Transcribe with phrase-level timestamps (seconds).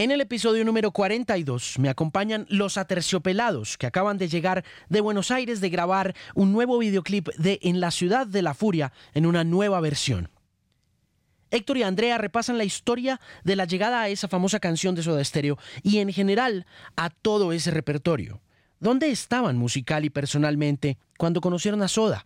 [0.00, 5.30] En el episodio número 42 me acompañan los aterciopelados que acaban de llegar de Buenos
[5.30, 9.44] Aires de grabar un nuevo videoclip de En la ciudad de la furia en una
[9.44, 10.30] nueva versión.
[11.50, 15.22] Héctor y Andrea repasan la historia de la llegada a esa famosa canción de Soda
[15.22, 16.64] Stereo y en general
[16.96, 18.40] a todo ese repertorio.
[18.78, 22.24] ¿Dónde estaban musical y personalmente cuando conocieron a Soda?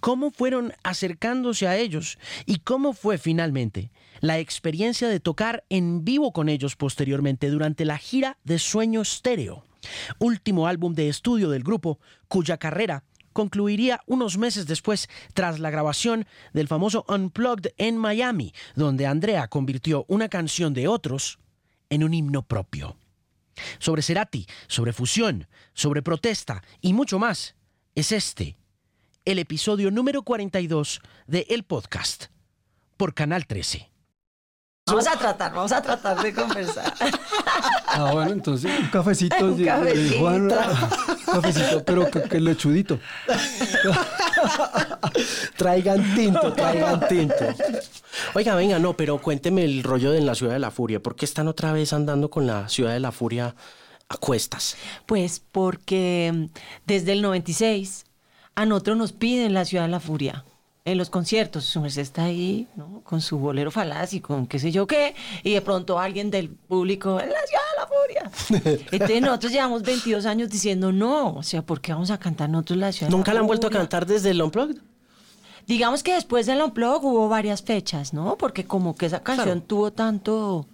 [0.00, 2.18] ¿Cómo fueron acercándose a ellos?
[2.44, 3.90] ¿Y cómo fue finalmente
[4.20, 9.64] la experiencia de tocar en vivo con ellos posteriormente durante la gira de Sueño Stereo,
[10.18, 11.98] último álbum de estudio del grupo,
[12.28, 19.06] cuya carrera concluiría unos meses después tras la grabación del famoso Unplugged en Miami, donde
[19.06, 21.38] Andrea convirtió una canción de otros
[21.90, 22.96] en un himno propio.
[23.78, 27.56] Sobre Cerati, sobre fusión, sobre protesta y mucho más,
[27.94, 28.56] es este,
[29.26, 32.26] el episodio número 42 de El Podcast,
[32.96, 33.90] por Canal 13.
[34.86, 36.94] Vamos a tratar, vamos a tratar de conversar.
[37.88, 39.44] Ah, bueno, entonces un cafecito.
[39.44, 40.20] Un cafecito.
[40.20, 40.48] Juan, un
[41.26, 43.00] cafecito, pero que, que lechudito.
[45.56, 47.34] Traigan tinto, traigan tinto.
[48.34, 51.02] Oiga, venga, no, pero cuénteme el rollo de la Ciudad de la Furia.
[51.02, 53.56] ¿Por qué están otra vez andando con la Ciudad de la Furia
[54.08, 54.76] a cuestas?
[55.04, 56.48] Pues porque
[56.86, 58.05] desde el 96
[58.56, 60.44] a nosotros nos piden la Ciudad de la Furia.
[60.84, 63.00] En los conciertos, su merced está ahí, ¿no?
[63.04, 66.48] Con su bolero falaz y con qué sé yo qué, y de pronto alguien del
[66.48, 67.86] público, ¡en la Ciudad de la
[68.62, 68.86] Furia!
[68.92, 72.78] Entonces nosotros llevamos 22 años diciendo, no, o sea, ¿por qué vamos a cantar nosotros
[72.78, 74.76] la Ciudad de ¿Nunca la la han vuelto a cantar desde el Unplugged?
[75.66, 78.36] Digamos que después del Unplug hubo varias fechas, ¿no?
[78.38, 79.62] Porque como que esa canción Claro.
[79.62, 80.66] tuvo tanto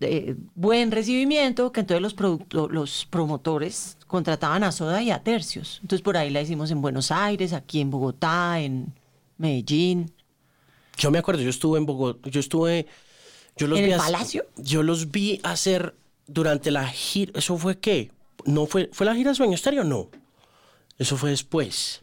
[0.00, 5.78] eh, buen recibimiento que entonces los, los promotores contrataban a Soda y a Tercios.
[5.82, 8.92] Entonces por ahí la hicimos en Buenos Aires, aquí en Bogotá, en
[9.38, 10.12] Medellín.
[10.98, 12.86] Yo me acuerdo, yo estuve en Bogotá, yo estuve...
[13.58, 14.44] Yo los ¿En vi el Palacio?
[14.56, 15.94] Yo los vi hacer
[16.26, 17.32] durante la gira...
[17.34, 18.10] ¿Eso fue qué?
[18.44, 19.82] ¿No fue, fue la gira Sueño Estéreo?
[19.82, 20.10] No.
[20.98, 22.02] Eso fue después.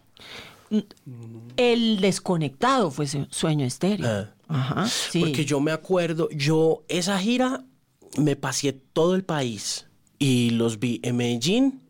[1.58, 4.08] El desconectado fue su- Sueño Estéreo.
[4.08, 4.30] Ah.
[4.48, 5.20] Ajá, sí.
[5.20, 7.64] Porque yo me acuerdo, yo esa gira
[8.18, 9.88] me pasé todo el país
[10.20, 11.82] y los vi en Medellín.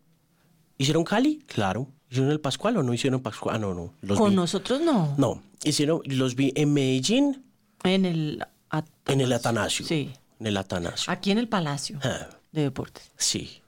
[0.78, 1.39] ¿Hicieron Cali?
[1.47, 1.88] Claro.
[2.09, 3.56] ¿Hicieron el Pascual o no hicieron Pascual?
[3.56, 3.94] Ah, no, no.
[4.01, 4.35] Los Con vi.
[4.35, 5.16] nosotros no.
[5.17, 7.44] No, hicieron, los vi en Medellín,
[7.83, 8.44] En el...
[8.69, 9.85] At- en el Atanasio.
[9.85, 10.12] Sí.
[10.39, 11.12] En el Atanasio.
[11.12, 12.28] Aquí en el Palacio Ah.
[12.51, 13.12] de Deportes.
[13.17, 13.62] Sí,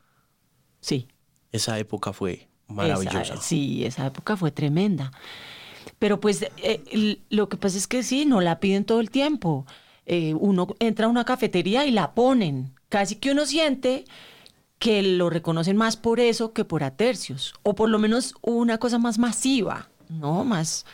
[0.79, 1.07] Sí.
[1.51, 3.21] esa época fue maravillosa.
[3.21, 5.11] Esa- sí, esa época fue tremenda.
[5.99, 9.65] Pero pues eh, lo que pasa es que sí, no la piden todo el tiempo.
[10.05, 12.73] Eh, uno entra a una cafetería y la ponen.
[12.89, 14.05] Casi que uno siente
[14.79, 17.53] que lo reconocen más por eso que por atercios.
[17.63, 20.43] O por lo menos una cosa más masiva, ¿no?
[20.43, 20.85] Más.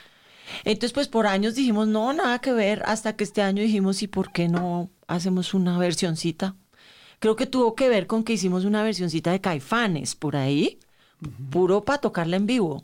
[0.63, 2.83] Entonces, pues por años dijimos, no, nada que ver.
[2.85, 6.55] Hasta que este año dijimos, ¿y por qué no hacemos una versioncita?
[7.19, 10.79] Creo que tuvo que ver con que hicimos una versioncita de Caifanes por ahí,
[11.51, 12.83] puro para tocarla en vivo.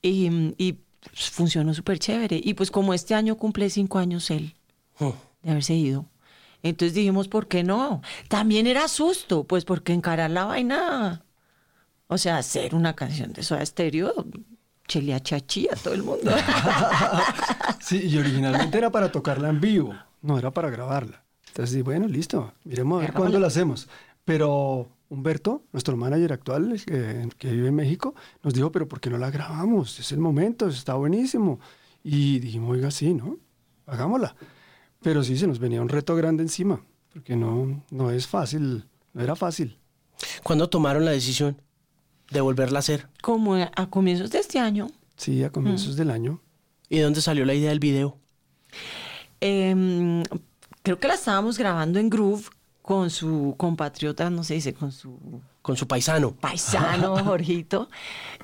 [0.00, 2.40] Y, y, pues, funcionó súper chévere.
[2.42, 4.54] Y pues como este año cumple cinco años él
[5.00, 5.12] Mm.
[5.42, 6.06] De haberse ido.
[6.62, 8.02] Entonces dijimos, ¿por qué no?
[8.28, 11.22] También era susto, pues porque encarar la vaina,
[12.08, 14.26] o sea, hacer una canción de Soda Stereo,
[14.88, 16.32] chelea chachí a todo el mundo.
[17.80, 21.24] Sí, y originalmente era para tocarla en vivo, no era para grabarla.
[21.46, 23.88] Entonces, bueno, listo, miremos a ver cuándo la hacemos.
[24.24, 29.08] Pero Humberto, nuestro manager actual, que, que vive en México, nos dijo, pero ¿por qué
[29.08, 29.98] no la grabamos?
[30.00, 31.60] Es el momento, está buenísimo.
[32.04, 33.38] Y dijimos, oiga, sí, ¿no?
[33.86, 34.36] Hagámosla.
[35.02, 36.80] Pero sí, se nos venía un reto grande encima,
[37.12, 39.78] porque no, no es fácil, no era fácil.
[40.42, 41.60] ¿Cuándo tomaron la decisión
[42.30, 43.08] de volverla a hacer?
[43.22, 46.40] Como a comienzos de este año, Sí, a comienzos del año.
[46.88, 48.16] ¿Y de dónde salió la idea del video?
[49.40, 50.22] em,
[50.82, 52.44] creo que la estábamos grabando en Groove
[52.82, 55.18] con su compatriota, no sé, dice, con su
[55.62, 56.32] Con su paisano.
[56.32, 57.90] paisano, Jorgito.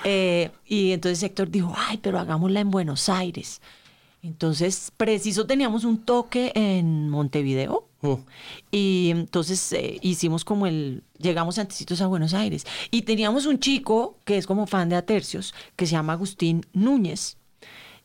[0.05, 3.61] Eh, y entonces Héctor dijo, ay, pero hagámosla en Buenos Aires.
[4.25, 7.87] Entonces, preciso, teníamos un toque en Montevideo.
[8.01, 8.15] Mm.
[8.71, 12.67] Y entonces eh, hicimos como el, llegamos antecitos a Buenos Aires.
[12.91, 17.37] Y teníamos un chico que es como fan de Atercios, que se llama Agustín Núñez.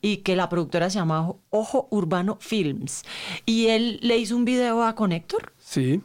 [0.02, 3.04] Y que la productora se llama Ojo- Ojo Urbano Films.
[3.46, 5.54] Y él le hizo un video a Connector.
[5.58, 6.02] Sí,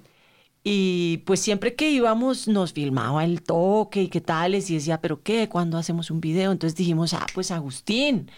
[0.62, 5.22] Y pues siempre que íbamos nos filmaba el toque y qué tales y decía, pero
[5.22, 6.52] qué, ¿cuándo hacemos un video?
[6.52, 8.30] Entonces dijimos, ah, pues Agustín.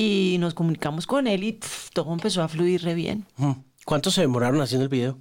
[0.00, 1.60] Y nos comunicamos con él y
[1.92, 3.26] todo empezó a fluir re bien.
[3.84, 5.18] ¿Cuánto se demoraron haciendo el video?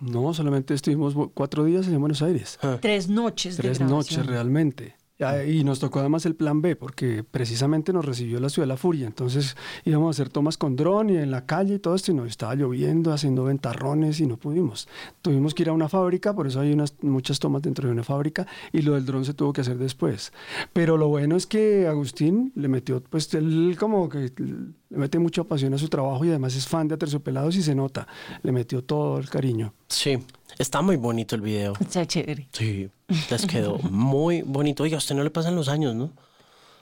[0.00, 2.58] no, solamente estuvimos cuatro días en Buenos Aires.
[2.62, 2.78] Ah.
[2.80, 4.96] Tres noches de Tres noches realmente.
[5.16, 8.72] Ya, Y nos tocó además el plan B, porque precisamente nos recibió la ciudad de
[8.72, 9.06] la furia.
[9.06, 12.14] Entonces íbamos a hacer tomas con dron y en la calle y todo esto, y
[12.14, 14.88] nos estaba lloviendo, haciendo ventarrones y no pudimos.
[15.22, 18.02] Tuvimos que ir a una fábrica, por eso hay unas, muchas tomas dentro de una
[18.02, 20.32] fábrica, y lo del dron se tuvo que hacer después.
[20.72, 25.44] Pero lo bueno es que Agustín le metió, pues él como que le mete mucha
[25.44, 28.08] pasión a su trabajo y además es fan de Aterciopelados y se nota,
[28.42, 29.74] le metió todo el cariño.
[29.88, 30.18] Sí,
[30.58, 31.74] está muy bonito el video.
[31.80, 32.48] Está chévere.
[32.52, 32.88] Sí,
[33.30, 34.82] les quedó muy bonito.
[34.82, 36.10] Oiga, a usted no le pasan los años, ¿no?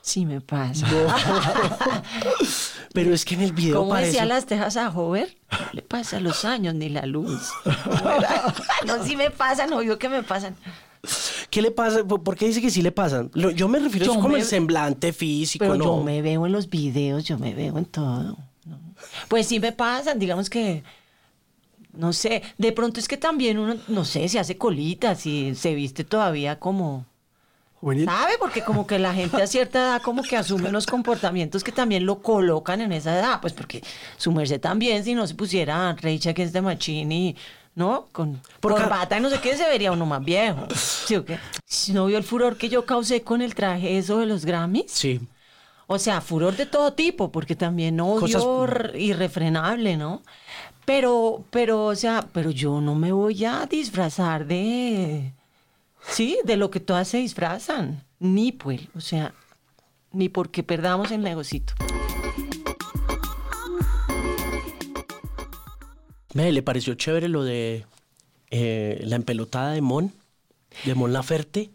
[0.00, 0.86] Sí me pasa.
[2.92, 4.08] Pero es que en el video Como parece...
[4.12, 7.50] decía las tejas a Hover, no le pasa los años ni la luz.
[8.86, 10.56] no, sí me pasan, obvio que me pasan.
[11.50, 12.04] ¿Qué le pasa?
[12.04, 13.30] ¿Por qué dice que sí le pasan?
[13.34, 15.84] Yo me refiero Yo es como me- el semblante físico, Pero ¿no?
[15.84, 18.36] yo me veo en los videos, yo me veo en todo.
[18.66, 18.78] ¿no?
[19.28, 20.82] Pues sí me pasan, digamos que,
[21.92, 25.74] no sé, de pronto es que también uno, no sé, se hace colitas y se
[25.74, 27.04] viste todavía como,
[27.80, 28.04] Juvenil.
[28.06, 28.32] ¿sabe?
[28.38, 32.06] Porque como que la gente a cierta edad como que asume unos comportamientos que también
[32.06, 33.82] lo colocan en esa edad, pues porque
[34.16, 37.34] su merced también, si no se pusiera Rage que es de Machini,
[37.74, 38.06] ¿no?
[38.12, 40.66] Con Porque- corbata y no sé qué, se vería uno más viejo.
[40.74, 41.38] ¿Sí o qué?
[41.66, 44.90] Si ¿No vio el furor que yo causé con el traje eso de los Grammys?
[44.92, 45.20] Sí.
[45.88, 50.22] O sea, furor de todo tipo, porque también odio Cosas- irrefrenable, ¿no?
[50.84, 55.32] Pero, pero, o sea, pero yo no me voy a disfrazar de,
[56.08, 59.32] sí, de lo que todas se disfrazan, ni pues, o sea,
[60.10, 61.74] ni porque perdamos el negocito.
[66.34, 67.84] Ve, ¿le pareció chévere lo de
[68.50, 70.12] eh, la empelotada de Mon?
[70.84, 71.70] De Mon Laferte.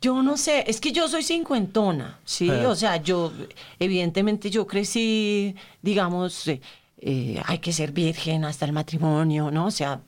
[0.00, 2.48] Yo no sé, es que yo soy cincuentona, ¿sí?
[2.48, 2.66] Eh.
[2.66, 3.32] O sea, yo,
[3.78, 6.60] evidentemente yo crecí, digamos, eh,
[6.98, 9.66] eh, hay que ser virgen hasta el matrimonio, ¿no?
[9.66, 10.02] O sea,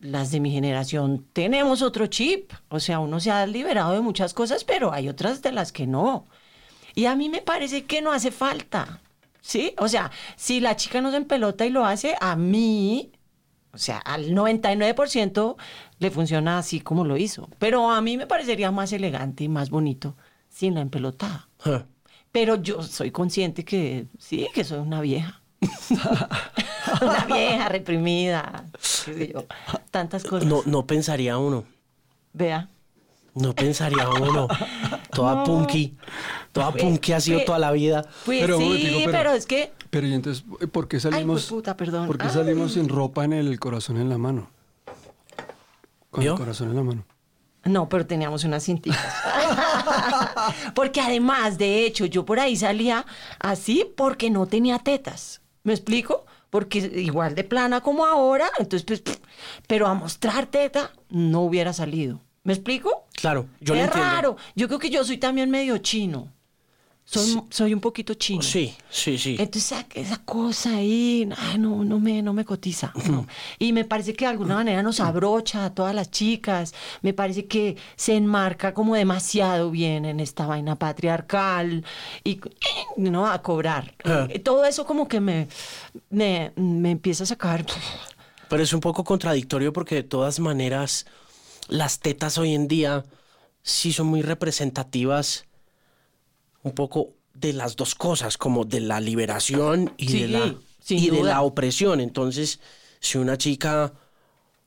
[0.00, 4.34] las de mi generación tenemos otro chip, o sea, uno se ha liberado de muchas
[4.34, 6.26] cosas, pero hay otras de las que no.
[6.94, 9.00] Y a mí me parece que no hace falta,
[9.40, 9.74] ¿sí?
[9.78, 13.12] O sea, si la chica no se empelota y lo hace, a mí,
[13.72, 15.56] o sea, al 99%
[15.98, 17.48] le funciona así como lo hizo.
[17.58, 20.16] Pero a mí me parecería más elegante y más bonito
[20.48, 21.48] sin la empelotada.
[22.32, 25.42] Pero yo soy consciente que sí, que soy una vieja.
[27.02, 28.78] una vieja reprimida, qué
[29.14, 29.44] sé yo,
[29.90, 30.48] tantas cosas.
[30.48, 31.64] No, no pensaría uno.
[32.32, 32.68] Vea.
[33.34, 34.48] No pensaría uno.
[35.12, 35.44] Toda No.
[35.44, 35.96] punky.
[36.52, 38.04] Toda Pues, punky ha sido pues, toda la vida.
[38.24, 39.12] Pues Pero, sí, pero...
[39.12, 42.06] pero- es que Pero y entonces, ¿por qué salimos, puta, perdón.
[42.06, 42.32] ¿por qué Ay.
[42.32, 44.50] salimos sin ropa en el corazón en la mano?
[46.10, 47.04] Con el corazón en la mano.
[47.64, 48.98] No, pero teníamos unas cintitas.
[50.74, 53.04] porque además, de hecho, yo por ahí salía
[53.38, 55.40] así porque no tenía tetas.
[55.68, 56.24] ¿Me explico?
[56.48, 59.18] Porque igual de plana como ahora, entonces, pues, pff,
[59.66, 62.22] pero a mostrar teta no hubiera salido.
[62.42, 63.04] ¿Me explico?
[63.12, 64.10] Claro, yo lo es entiendo.
[64.10, 64.36] raro.
[64.56, 66.32] Yo creo que yo soy también medio chino.
[67.10, 68.42] Soy, soy un poquito chino.
[68.42, 69.36] Sí, sí, sí.
[69.38, 72.92] Entonces esa, esa cosa ahí, ay, no, no, me, no me cotiza.
[73.08, 73.26] no.
[73.58, 76.74] Y me parece que de alguna manera nos abrocha a todas las chicas.
[77.00, 81.82] Me parece que se enmarca como demasiado bien en esta vaina patriarcal
[82.24, 82.40] y
[82.98, 83.94] no a cobrar.
[84.04, 84.26] Ah.
[84.28, 85.48] Eh, Todo eso como que me,
[86.10, 87.64] me, me empieza a sacar.
[88.50, 91.06] Pero es un poco contradictorio porque de todas maneras
[91.68, 93.04] las tetas hoy en día
[93.62, 95.46] sí son muy representativas
[96.62, 100.54] un poco de las dos cosas, como de la liberación y, Sí, de, la,
[100.88, 102.00] y de la opresión.
[102.00, 102.60] Entonces,
[103.00, 103.92] si una chica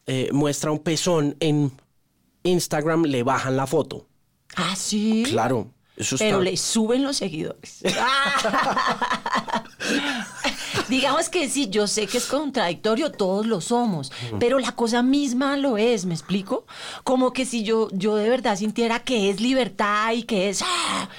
[0.06, 1.72] eh, muestra un pezón en
[2.44, 4.08] Instagram, le bajan la foto.
[4.56, 5.24] Ah, sí.
[5.28, 6.26] Claro, eso está...
[6.26, 7.84] Pero le suben los seguidores.
[10.90, 15.56] Digamos que sí, yo sé que es contradictorio, todos lo somos, pero la cosa misma
[15.56, 16.66] lo es, ¿me explico?
[17.04, 21.10] Como que si yo, yo de verdad sintiera que es libertad y que es ¡ah!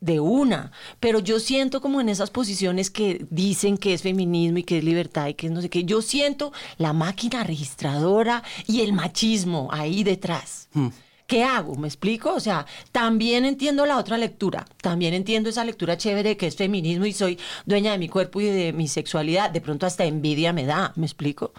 [0.00, 4.64] De una, pero yo siento como en esas posiciones que dicen que es feminismo y
[4.64, 8.80] que es libertad y que es no sé qué, yo siento la máquina registradora y
[8.80, 10.68] el machismo ahí detrás.
[11.26, 11.76] ¿Qué hago?
[11.76, 12.34] ¿Me explico?
[12.34, 17.04] O sea, también entiendo la otra lectura, también entiendo esa lectura chévere que es feminismo
[17.04, 20.64] y soy dueña de mi cuerpo y de mi sexualidad, de pronto hasta envidia me
[20.64, 21.52] da, ¿me explico?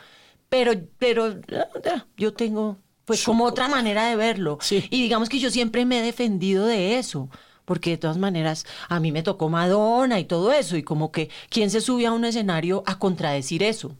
[0.50, 1.39] Pero, pero
[1.86, 4.57] ah, yo tengo pues como otra manera de verlo.
[4.62, 4.83] Sí.
[4.89, 7.29] Y digamos que yo siempre me he defendido de eso.
[7.72, 10.75] Porque de todas maneras a mí me tocó Madonna y todo eso.
[10.75, 13.96] Y como que, ¿quién se sube a un escenario a contradecir eso?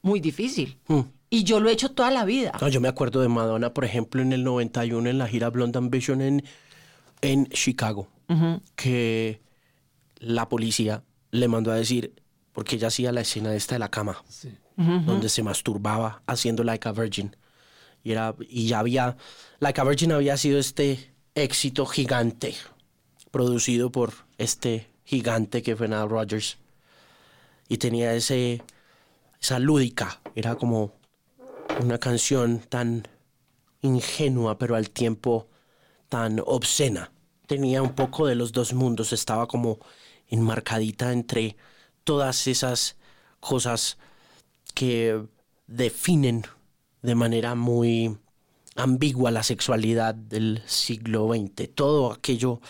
[0.00, 0.78] Muy difícil.
[0.86, 1.00] Mm.
[1.28, 2.52] Y yo lo he hecho toda la vida.
[2.58, 5.76] No, yo me acuerdo de Madonna, por ejemplo, en el 91 en la gira Blonde
[5.76, 6.42] Ambition en,
[7.20, 8.08] en Chicago,
[8.76, 9.42] que
[10.18, 12.14] la policía le mandó a decir,
[12.54, 14.24] porque ella hacía la escena esta de la cama,
[14.78, 17.36] donde se masturbaba haciendo Like a Virgin.
[18.02, 19.18] Y, era, y ya había,
[19.60, 22.54] Like a Virgin había sido este éxito gigante,
[23.32, 26.58] producido por este gigante que fue Nile Rodgers.
[27.68, 28.62] Y tenía ese,
[29.40, 30.92] esa lúdica, era como
[31.80, 33.08] una canción tan
[33.80, 35.48] ingenua, pero al tiempo
[36.08, 37.10] tan obscena.
[37.46, 39.80] Tenía un poco de los dos mundos, estaba como
[40.28, 41.56] enmarcadita entre
[42.04, 42.96] todas esas
[43.40, 43.98] cosas
[44.74, 45.26] que
[45.66, 46.44] definen
[47.02, 48.16] de manera muy
[48.76, 51.74] ambigua la sexualidad del siglo XX.
[51.74, 52.60] Todo aquello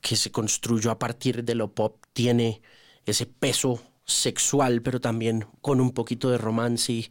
[0.00, 2.62] que se construyó a partir de lo pop tiene
[3.06, 7.10] ese peso sexual, pero también con un poquito de romance y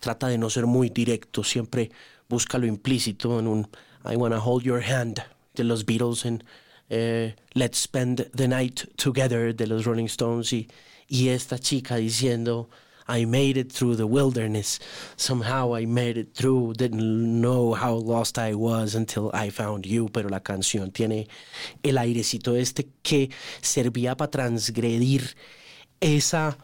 [0.00, 1.90] trata de no ser muy directo, siempre
[2.28, 3.68] busca lo implícito en un
[4.04, 5.22] I Wanna Hold Your Hand
[5.54, 6.44] de los Beatles, en
[6.88, 10.68] eh, Let's Spend the Night Together de los Rolling Stones y,
[11.06, 12.68] y esta chica diciendo
[13.08, 14.80] I made it through the wilderness.
[15.16, 16.74] Somehow I made it through.
[16.74, 20.08] Didn't know how lost I was until I found you.
[20.08, 21.28] Pero la canción tiene
[21.82, 23.30] el airecito este que
[23.60, 25.34] servía para transgredir
[26.00, 26.58] esa,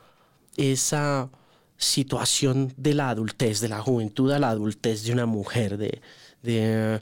[0.57, 1.30] esa
[1.76, 6.00] situación de la adultez, de la juventud a la adultez de una mujer, de,
[6.42, 7.00] de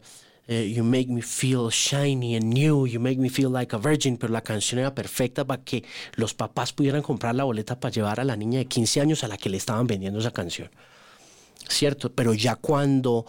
[0.49, 4.17] eh, you make me feel shiny and new, you make me feel like a virgin,
[4.17, 5.83] pero la canción era perfecta para que
[6.15, 9.29] los papás pudieran comprar la boleta para llevar a la niña de 15 años a
[9.29, 10.71] la que le estaban vendiendo esa canción.
[11.69, 12.13] ¿Cierto?
[12.13, 13.27] Pero ya cuando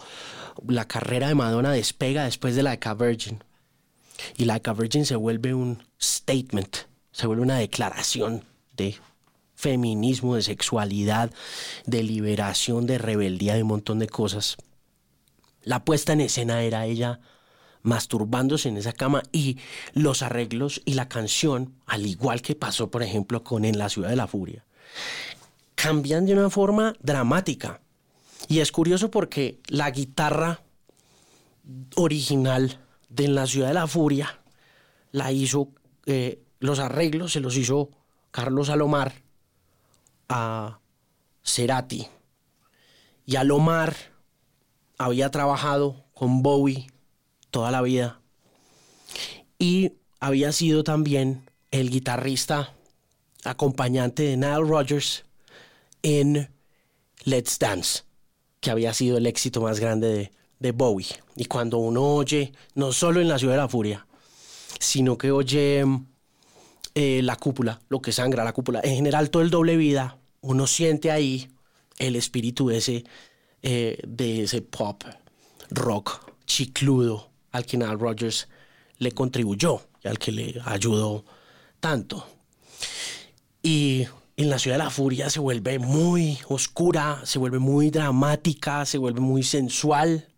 [0.68, 3.42] la carrera de Madonna despega después de Like a Virgin,
[4.36, 6.76] y Like a Virgin se vuelve un statement,
[7.10, 8.44] se vuelve una declaración
[8.76, 8.94] de
[9.56, 11.32] feminismo, de sexualidad,
[11.84, 14.56] de liberación, de rebeldía, de un montón de cosas
[15.62, 17.20] la puesta en escena era ella
[17.82, 19.58] masturbándose en esa cama y
[19.92, 24.10] los arreglos y la canción, al igual que pasó por ejemplo con En la ciudad
[24.10, 24.64] de la furia,
[25.74, 27.80] cambian de una forma dramática.
[28.48, 30.62] Y es curioso porque la guitarra
[31.96, 34.40] original de En la ciudad de la furia
[35.12, 35.70] la hizo,
[36.06, 37.90] eh, los arreglos se los hizo
[38.30, 39.12] Carlos Alomar
[40.28, 40.80] a
[41.42, 42.06] Cerati.
[43.24, 43.94] Y Alomar
[44.98, 46.88] había trabajado con Bowie
[47.50, 48.20] toda la vida
[49.58, 52.74] y había sido también el guitarrista
[53.44, 55.24] acompañante de Nile Rodgers
[56.02, 56.50] en
[57.24, 58.02] Let's Dance,
[58.60, 61.08] que había sido el éxito más grande de, Bowie.
[61.36, 64.06] Y cuando uno oye, no solo en La Ciudad de la Furia,
[64.80, 65.84] sino que oye
[66.94, 70.66] eh, la cúpula, lo que sangra la cúpula, en general todo el doble vida, uno
[70.66, 71.48] siente ahí
[71.98, 73.04] el espíritu ese
[73.62, 75.04] eh, de ese pop
[75.70, 78.48] rock chicludo al que Nile Rodgers
[78.98, 81.24] le contribuyó y al que le ayudó
[81.80, 82.26] tanto.
[83.62, 88.84] Y en la ciudad de la furia se vuelve muy oscura, se vuelve muy dramática,
[88.86, 90.28] se vuelve muy sensual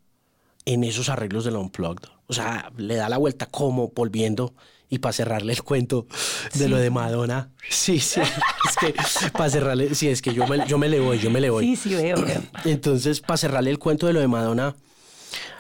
[0.64, 2.08] en esos arreglos del Unplugged.
[2.26, 4.54] O sea, le da la vuelta como volviendo
[4.90, 6.06] y para cerrarle el cuento
[6.54, 7.50] de lo de Madonna.
[7.68, 8.20] Sí, sí.
[8.68, 8.94] Es que
[9.32, 11.64] para cerrarle, sí, es que yo me, yo me le voy, yo me le voy.
[11.64, 12.16] Sí, sí, veo,
[12.64, 14.76] Entonces, para cerrarle el cuento de lo de Madonna,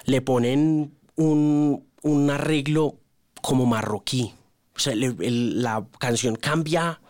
[0.04, 3.00] le ponen un, un arreglo
[3.40, 4.32] como marroquí.
[4.76, 7.00] O sea, la canción cambia,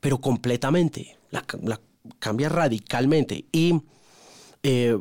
[0.00, 1.16] pero completamente.
[1.30, 1.44] La,
[2.18, 3.46] cambia radicalmente.
[3.52, 3.80] Y
[4.62, 4.98] eh,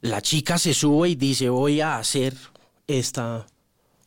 [0.00, 2.34] la chica se sube y dice, voy a hacer
[2.86, 3.46] esta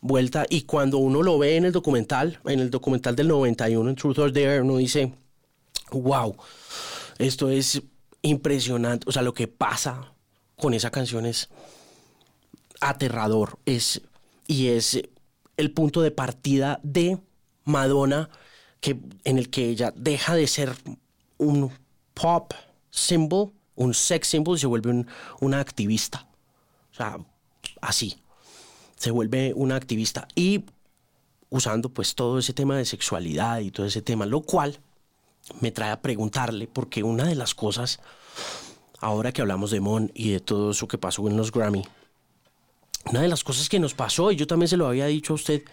[0.02, 3.96] vuelta y cuando uno lo ve en el documental, en el documental del 91, en
[3.96, 5.14] Truth or Dare, uno dice,
[5.92, 6.36] wow,
[7.18, 7.82] esto es
[8.22, 10.14] impresionante, o sea, lo que pasa
[10.58, 11.50] con esa canción es
[12.82, 14.02] aterrador, es,
[14.48, 15.02] y es
[15.58, 17.18] el punto de partida de
[17.66, 18.30] Madonna,
[18.80, 20.74] que, en el que ella deja de ser
[21.38, 21.72] un
[22.14, 22.54] pop
[22.90, 25.06] symbol, un sex symbol, y se vuelve
[25.42, 26.28] una activista.
[26.92, 27.18] O sea,
[27.82, 28.18] así
[29.00, 30.66] se vuelve una activista y
[31.50, 34.78] usando pues todo ese tema de sexualidad y todo ese tema, lo cual
[35.62, 38.02] me trae a preguntarle, porque una de las cosas,
[39.00, 41.88] ahora que hablamos de Mon y de todo eso que pasó en los Grammy,
[43.06, 45.36] una de las cosas que nos pasó, y yo también se lo había dicho a
[45.36, 45.64] usted,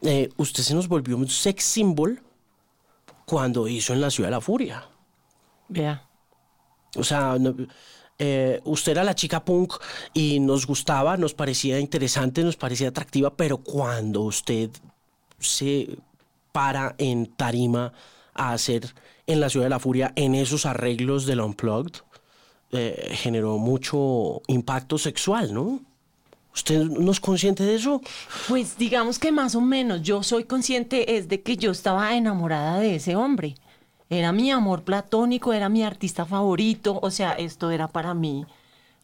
[0.00, 2.22] eh, usted se nos volvió un sex symbol
[3.26, 4.88] cuando hizo en la Ciudad de la Furia.
[5.68, 6.08] Vea.
[6.96, 7.36] O sea,
[8.18, 9.74] eh, usted era la chica punk
[10.12, 14.70] y nos gustaba, nos parecía interesante, nos parecía atractiva, pero cuando usted
[15.40, 15.98] se
[16.52, 17.92] para en tarima
[18.34, 18.94] a hacer
[19.26, 22.02] en la Ciudad de la Furia, en esos arreglos del Unplugged,
[22.70, 25.80] eh, generó mucho impacto sexual, ¿no?
[26.54, 28.00] ¿Usted no es consciente de eso?
[28.48, 32.78] Pues digamos que más o menos, yo soy consciente es de que yo estaba enamorada
[32.78, 33.56] de ese hombre.
[34.10, 38.46] Era mi amor platónico, era mi artista favorito, o sea, esto era para mí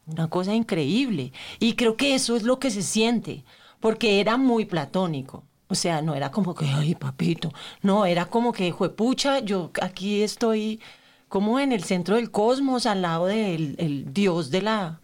[0.07, 1.33] una cosa increíble.
[1.59, 3.45] Y creo que eso es lo que se siente,
[3.81, 5.45] porque era muy platónico.
[5.69, 7.53] O sea, no era como que, ay, papito.
[7.83, 10.81] No, era como que, juepucha, yo aquí estoy
[11.29, 15.01] como en el centro del cosmos, al lado del el dios de la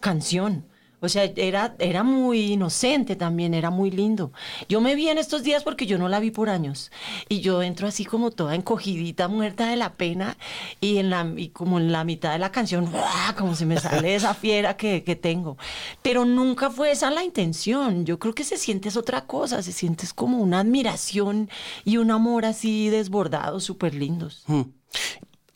[0.00, 0.66] canción.
[1.02, 4.32] O sea, era, era muy inocente también, era muy lindo.
[4.68, 6.92] Yo me vi en estos días porque yo no la vi por años.
[7.28, 10.36] Y yo entro así como toda encogidita, muerta de la pena.
[10.80, 13.34] Y, en la, y como en la mitad de la canción, ¡guau!
[13.36, 15.58] como se me sale esa fiera que, que tengo.
[16.02, 18.06] Pero nunca fue esa la intención.
[18.06, 19.60] Yo creo que se siente es otra cosa.
[19.60, 21.50] Se sientes como una admiración
[21.84, 24.44] y un amor así desbordado, súper lindos.
[24.46, 24.62] Hmm.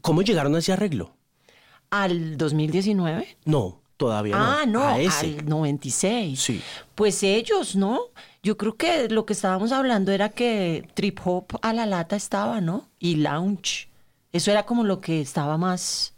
[0.03, 1.15] ¿Cómo llegaron a ese arreglo?
[1.91, 3.38] ¿Al 2019?
[3.45, 4.45] No, todavía no.
[4.45, 5.38] Ah, no, A ese.
[5.38, 6.41] al 96.
[6.41, 6.62] Sí.
[6.95, 8.00] Pues ellos, ¿no?
[8.43, 12.61] Yo creo que lo que estábamos hablando era que trip hop a la lata estaba,
[12.61, 12.88] ¿no?
[12.99, 13.88] Y lounge.
[14.33, 16.15] Eso era como lo que estaba más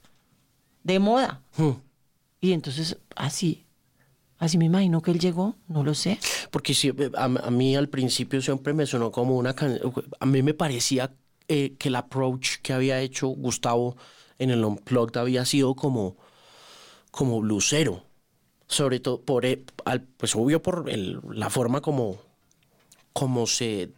[0.82, 1.42] de moda.
[1.56, 1.72] Hmm.
[2.40, 3.64] Y entonces, así,
[4.38, 6.18] así me imagino que él llegó, no lo sé.
[6.50, 9.92] Porque sí, a, a mí al principio siempre me sonó como una canción.
[10.20, 11.12] A mí me parecía
[11.48, 13.96] eh, que el approach que había hecho Gustavo
[14.38, 16.16] en el Unplugged había sido como,
[17.10, 18.04] como blusero.
[18.66, 19.46] Sobre todo por,
[19.86, 22.18] al- pues obvio por el- la forma como,
[23.12, 23.92] como se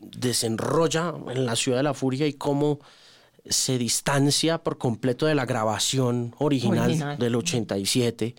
[0.00, 2.80] desenrolla en la ciudad de la furia y cómo
[3.46, 7.18] se distancia por completo de la grabación original, Original.
[7.18, 8.34] del 87,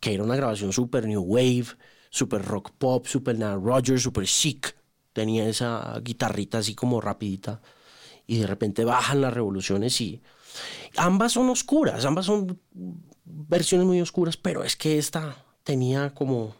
[0.00, 1.66] que era una grabación super new wave,
[2.10, 4.76] super rock pop, super Nile Rodgers, super chic.
[5.12, 7.60] Tenía esa guitarrita así como rapidita
[8.26, 10.20] y de repente bajan las revoluciones y
[10.96, 12.60] ambas son oscuras, ambas son
[13.26, 16.54] versiones muy oscuras, pero es que esta tenía como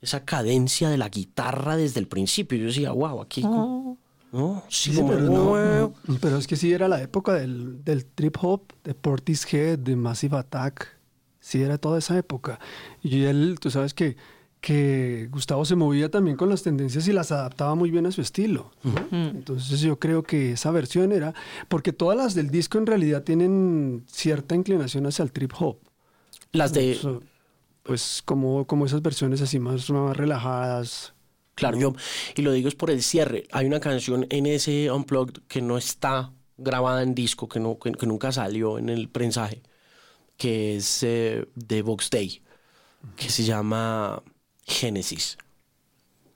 [0.00, 2.58] esa cadencia de la guitarra desde el principio.
[2.58, 3.42] Yo decía, wow, aquí...
[3.44, 3.96] Oh.
[4.32, 4.62] ¿no?
[4.68, 5.94] Sí, Sí, como, pero, no, "Wow".
[6.06, 9.96] no, pero es que sí era la época del, del trip hop, de Portishead, de
[9.96, 10.86] Massive Attack.
[11.40, 12.60] Sí era toda esa época.
[13.02, 14.16] Y él, tú sabes que,
[14.60, 18.20] que Gustavo se movía también con las tendencias y las adaptaba muy bien a su
[18.20, 18.70] estilo.
[18.84, 19.08] ¿no?
[19.10, 21.34] Entonces yo creo que esa versión era,
[21.68, 25.78] porque todas las del disco en realidad tienen cierta inclinación hacia el trip hop.
[26.52, 26.94] Las de...
[26.94, 27.22] So,
[27.82, 31.14] pues como, como esas versiones así más, más relajadas.
[31.54, 31.94] Claro, yo,
[32.36, 33.48] y lo digo es por el cierre.
[33.52, 37.92] Hay una canción en ese Unplugged que no está grabada en disco, que, no, que,
[37.92, 39.62] que nunca salió en el prensaje,
[40.36, 42.42] que es eh, de Vox Day,
[43.16, 44.22] que se llama
[44.64, 45.36] Génesis.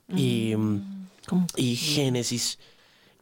[0.09, 1.47] Y, mm, ¿Cómo?
[1.55, 2.59] y Génesis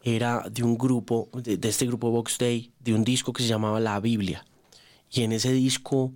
[0.02, 3.50] era de un grupo, de, de este grupo Vox Day, de un disco que se
[3.50, 4.46] llamaba La Biblia.
[5.10, 6.12] Y en ese disco,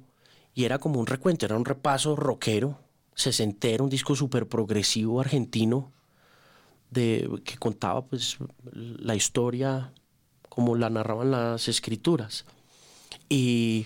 [0.58, 2.80] y era como un recuento, era un repaso rockero,
[3.14, 5.92] sesentero, un disco súper progresivo argentino,
[6.90, 8.40] de, que contaba pues
[8.74, 9.94] la historia
[10.50, 12.46] como la narraban las escrituras.
[13.30, 13.86] Y,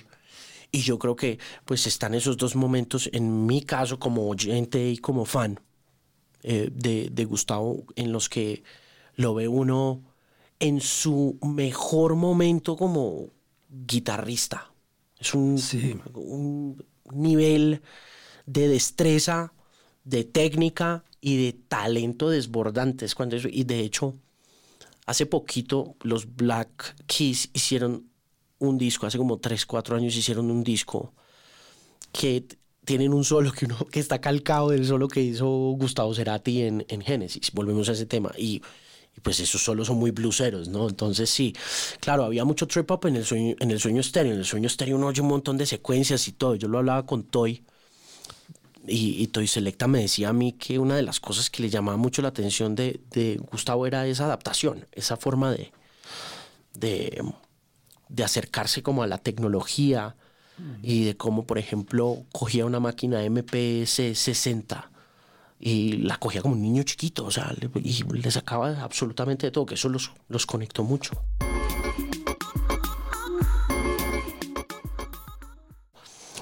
[0.72, 4.98] y yo creo que pues están esos dos momentos, en mi caso como oyente y
[4.98, 5.60] como fan
[6.42, 8.64] eh, de, de Gustavo, en los que
[9.16, 10.04] lo ve uno
[10.62, 13.28] en su mejor momento como
[13.68, 14.71] guitarrista.
[15.22, 15.96] Es un, Sí.
[16.14, 17.82] un nivel
[18.46, 19.54] de destreza,
[20.04, 23.16] de técnica y de talento desbordantes.
[23.16, 24.16] Cuando eso, y de hecho,
[25.06, 28.08] hace poquito los Black Keys hicieron
[28.60, 31.14] un disco, hace como 3, 4 años hicieron un disco
[32.12, 32.46] que
[32.84, 36.86] tienen un solo que, uno, que está calcado del solo que hizo Gustavo Cerati en,
[36.90, 37.52] en Génesis.
[37.54, 38.32] Volvemos a ese tema.
[38.38, 38.62] Y,
[39.16, 40.88] y pues esos solos son muy bluseros, ¿no?
[40.88, 41.54] Entonces sí,
[42.00, 44.34] claro, había mucho trip up en el sueño, en el sueño estéreo.
[44.34, 46.56] En el sueño estéreo uno oye un montón de secuencias y todo.
[46.56, 47.64] Yo lo hablaba con Toy.
[48.88, 51.70] Y, y Toy Selecta me decía a mí que una de las cosas que le
[51.70, 55.72] llamaba mucho la atención de, de Gustavo era esa adaptación, esa forma de,
[56.74, 57.24] de,
[58.10, 60.16] de acercarse como a la tecnología
[60.84, 64.91] y de cómo, por ejemplo, cogía una máquina MPS 60
[65.64, 69.68] y la cogía como un niño chiquito, o sea, y le sacaba absolutamente de todo,
[69.68, 71.12] que eso los, los conectó mucho.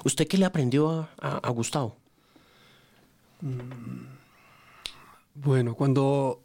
[0.05, 1.97] ¿Usted qué le aprendió a, Gustavo?
[5.35, 6.41] Bueno, cuando,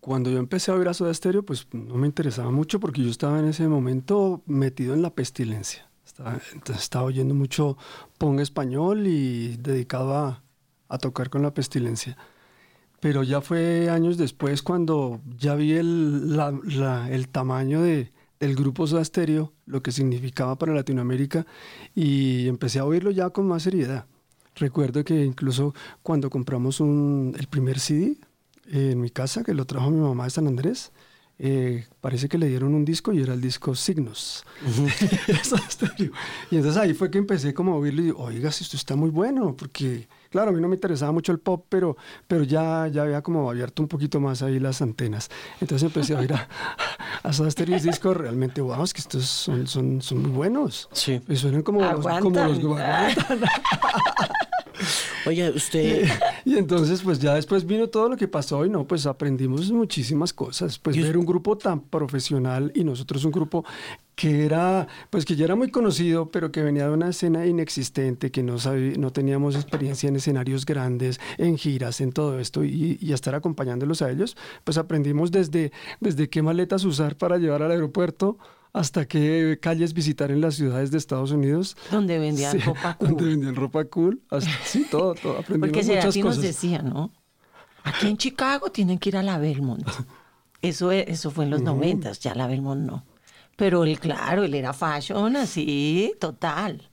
[0.00, 3.10] cuando yo empecé a oír a Soda Stereo, pues no me interesaba mucho porque yo
[3.10, 5.88] estaba en ese momento metido en la pestilencia.
[6.04, 7.78] Estaba, entonces estaba oyendo mucho
[8.18, 10.42] punk español y dedicado a,
[10.88, 12.16] a tocar con la pestilencia.
[13.00, 18.56] Pero ya fue años después cuando ya vi el, la- la- el tamaño de, del
[18.56, 21.46] grupo Soda Stereo, lo que significaba para Latinoamérica,
[21.94, 24.06] y empecé a oírlo ya con más seriedad.
[24.56, 28.16] Recuerdo que incluso cuando compramos un, el primer CD
[28.66, 30.90] eh, en mi casa, que lo trajo mi mamá de San Andrés,
[31.38, 34.44] eh, parece que le dieron un disco y era el disco Signos.
[35.44, 36.10] Soda Stereo.
[36.50, 38.96] y entonces ahí fue que empecé como a oírlo y digo, oiga, si esto está
[38.96, 42.88] muy bueno, porque claro, a mí no me interesaba mucho el pop, pero, pero ya,
[42.88, 45.30] ya había como abierto un poquito más ahí las antenas.
[45.60, 46.48] Entonces empecé a oír a,
[47.22, 50.88] a Soda Stereo y discos realmente, wow, es que estos son, son, son muy buenos.
[50.92, 51.20] Sí.
[51.28, 52.58] Y suenan como los, como los.
[55.28, 56.08] Oye, usted...
[56.44, 60.32] Y entonces, pues ya después vino todo lo que pasó y no, pues aprendimos muchísimas
[60.32, 60.78] cosas.
[60.78, 63.64] Pues ver un grupo tan profesional y nosotros un grupo
[64.14, 68.30] que era, pues que ya era muy conocido, pero que venía de una escena inexistente,
[68.30, 72.98] que no, sabí- no teníamos experiencia en escenarios grandes, en giras, en todo esto, y,
[73.00, 77.70] y estar acompañándolos a ellos, pues aprendimos desde, desde qué maletas usar para llevar al
[77.70, 78.38] aeropuerto
[78.78, 81.76] hasta qué calles visitar en las ciudades de Estados Unidos.
[81.90, 83.28] Donde vendían Sí, ropa Donde cool.
[83.28, 84.20] vendían ropa cool.
[84.30, 85.32] hasta- sí, todo, todo.
[85.38, 86.42] Aprendimos Porque muchas Cerati nos cosas.
[86.44, 87.12] decía, ¿no?
[87.84, 89.86] Aquí en Chicago tienen que ir a la Belmont.
[90.62, 93.04] Eso, eso fue en los noventas, ya la Belmont no.
[93.56, 96.90] Pero él, claro, él era fashion así, total.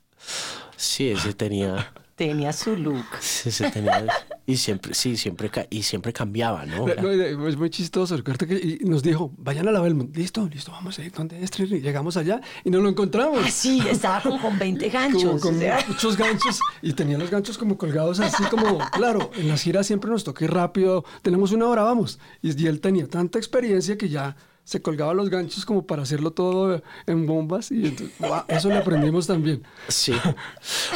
[0.77, 1.91] Sí, ese tenía...
[2.15, 3.05] Tenía su look.
[3.19, 4.05] Ese tenía...
[4.47, 6.85] Y siempre, sí, siempre, ca- y siempre cambiaba, ¿no?
[6.87, 8.15] No, no, es muy chistoso.
[8.15, 10.15] Recuerda que y nos dijo, vayan a la Belmont.
[10.15, 11.49] Listo, listo, vamos a ir donde es.
[11.49, 11.81] Trini?".
[11.81, 13.43] Llegamos allá y no lo encontramos.
[13.43, 15.41] Así, estaba como con 20 Como ganchos.
[15.41, 15.83] con o sea.
[15.87, 20.11] muchos ganchos y tenía los ganchos como colgados así como, claro, en las giras siempre
[20.11, 22.19] nos toca ir rápido, tenemos una hora, vamos.
[22.43, 26.31] Y, y él tenía tanta experiencia que ya se colgaba los ganchos como para hacerlo
[26.31, 28.43] todo en bombas y entonces, ¡guau!
[28.47, 29.63] eso le aprendimos también.
[29.87, 30.13] Sí.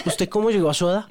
[0.06, 1.10] ¿Usted cómo llegó a Soda?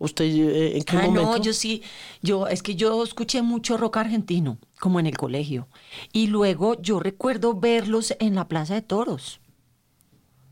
[0.00, 1.36] ¿Usted eh, en qué Ah, momento?
[1.36, 1.82] no, yo sí,
[2.22, 5.68] yo, es que yo escuché mucho rock argentino, como en el colegio.
[6.12, 9.40] Y luego yo recuerdo verlos en la Plaza de Toros.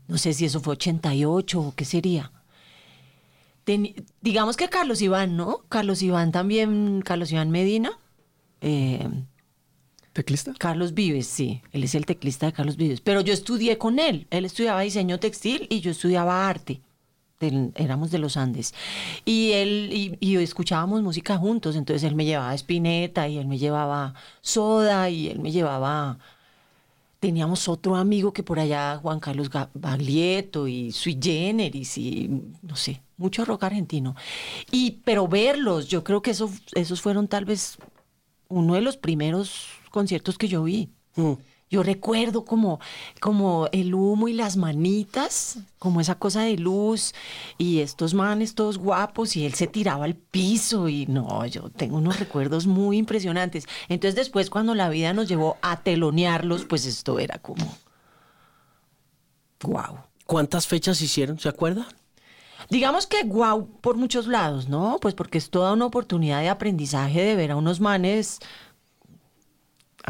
[0.07, 2.31] No sé si eso fue 88 o qué sería.
[4.21, 5.63] Digamos que Carlos Iván, ¿no?
[5.69, 7.91] Carlos Iván también, Carlos Iván Medina.
[8.61, 9.07] eh,
[10.13, 10.53] ¿Teclista?
[10.57, 12.99] Carlos Vives, sí, él es el teclista de Carlos Vives.
[13.01, 14.25] Pero yo estudié con él.
[14.31, 16.81] Él estudiaba diseño textil y yo estudiaba arte.
[17.39, 18.73] Del- éramos de los Andes.
[19.25, 21.75] Y él y, y escuchábamos música juntos.
[21.75, 26.19] Entonces él me llevaba Spinetta y él me llevaba Soda y él me llevaba.
[27.19, 32.29] Teníamos otro amigo que por allá, Juan Carlos Baglietto y Sui Generis y
[32.61, 34.15] no sé, mucho rock argentino.
[34.71, 37.77] Y, pero verlos, yo creo que eso, esos fueron tal vez
[38.47, 40.89] uno de los primeros conciertos que yo vi.
[41.15, 41.33] Mm.
[41.69, 42.79] Yo recuerdo como,
[43.19, 47.13] como el humo y las manitas, como esa cosa de luz
[47.59, 51.97] y estos manes todos guapos y él se tiraba al piso y no, yo tengo
[51.97, 53.67] unos recuerdos muy impresionantes.
[53.87, 57.77] Entonces después cuando la vida nos llevó a telonearlos, pues esto era como,
[59.61, 59.99] wow.
[60.25, 61.39] ¿Cuántas fechas hicieron?
[61.39, 61.87] ¿Se acuerda?
[62.69, 64.99] Digamos que guau por muchos lados, ¿no?
[65.01, 68.39] Pues porque es toda una oportunidad de aprendizaje de ver a unos manes,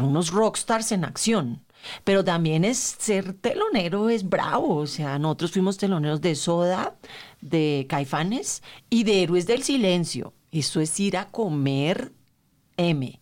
[0.00, 1.62] a unos rockstars en acción.
[2.04, 4.76] Pero también es ser telonero, es bravo.
[4.76, 6.96] O sea, nosotros fuimos teloneros de Soda,
[7.40, 10.34] de Caifanes y de Héroes del Silencio.
[10.52, 12.12] Eso es ir a comer
[12.76, 13.18] M.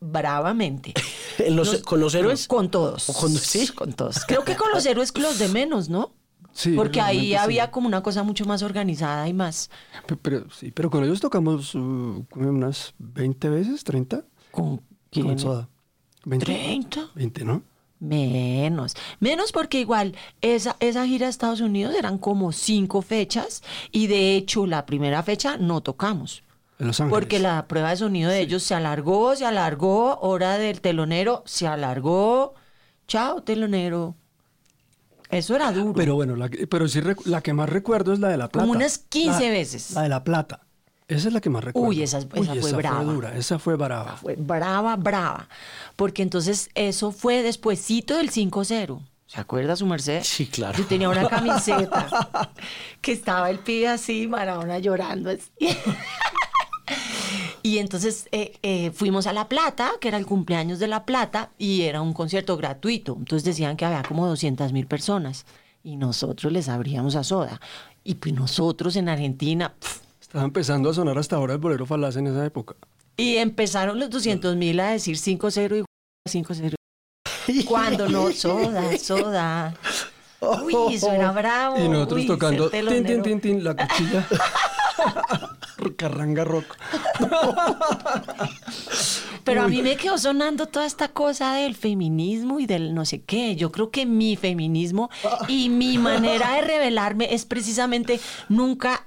[0.00, 0.92] Bravamente.
[1.38, 2.46] ¿En los- Nos- ¿Con los héroes?
[2.48, 3.08] Con todos.
[3.08, 3.66] ¿O con- sí?
[3.74, 4.24] Con todos.
[4.26, 6.12] Creo que con los héroes los de menos, ¿no?
[6.52, 7.34] Sí, Porque ahí sí.
[7.34, 9.70] había como una cosa mucho más organizada y más.
[10.06, 14.24] Pe- Pero, sí, pero con ellos tocamos uh, unas 20 veces, 30.
[14.50, 15.26] ¿Con quién?
[15.26, 15.68] Con soda.
[16.26, 16.46] 20.
[16.46, 17.08] ¿30?
[17.14, 17.62] 20, ¿no?
[17.98, 18.94] Menos.
[19.20, 24.36] Menos porque igual esa, esa gira a Estados Unidos eran como cinco fechas y de
[24.36, 26.42] hecho la primera fecha no tocamos.
[26.78, 27.18] En Los Ángeles.
[27.18, 31.66] Porque la prueba de sonido de ellos se alargó, se alargó, hora del telonero, se
[31.66, 32.54] alargó.
[33.08, 34.14] Chao, telonero.
[35.30, 35.94] Eso era duro.
[35.94, 38.66] Pero bueno, la, pero sí la que más recuerdo es la de La Plata.
[38.66, 39.90] Como unas 15 La- veces.
[39.92, 40.65] La de La Plata.
[41.08, 41.88] Esa es la que más recuerdo.
[41.88, 43.04] Uy, esa- esa fue brava.
[43.04, 44.16] dura, esa fue brava.
[44.16, 45.48] fue brava, brava.
[45.94, 49.00] Porque entonces eso fue despuesito del 5-0.
[49.26, 50.22] ¿Se acuerda su merced?
[50.24, 50.78] Sí, claro.
[50.78, 52.08] Yo tenía una camiseta
[53.00, 55.50] que estaba el pibe así, Maradona llorando así.
[57.62, 61.50] Y entonces eh, eh, fuimos a La Plata, que era el cumpleaños de La Plata,
[61.58, 63.16] y era un concierto gratuito.
[63.18, 65.46] Entonces decían que había como 200 mil personas.
[65.82, 67.60] Y nosotros les abríamos a soda.
[68.04, 69.74] Y pues nosotros en Argentina,
[70.36, 72.76] Estaba empezando a sonar hasta ahora el bolero falaz en esa época.
[73.16, 75.82] Y empezaron los 200 mil a decir 5-0
[76.26, 77.64] y 5-0.
[77.64, 79.74] Cuando no, soda, soda.
[80.42, 81.82] Uy, eso era bravo.
[81.82, 84.28] y nosotros Uy, tocando tin, tin, tin, tin, la cuchilla.
[85.96, 86.76] Carranga rock.
[89.42, 93.22] Pero a mí me quedó sonando toda esta cosa del feminismo y del no sé
[93.22, 93.56] qué.
[93.56, 95.08] Yo creo que mi feminismo
[95.48, 98.20] y mi manera de revelarme es precisamente
[98.50, 99.06] nunca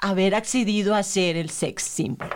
[0.00, 2.28] haber accedido a ser el sex symbol.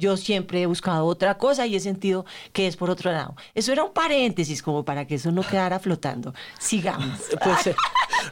[0.00, 3.36] Yo siempre he buscado otra cosa y he sentido que es por otro lado.
[3.54, 6.34] Eso era un paréntesis como para que eso no quedara flotando.
[6.58, 7.20] Sigamos.
[7.42, 7.76] Pues, eh,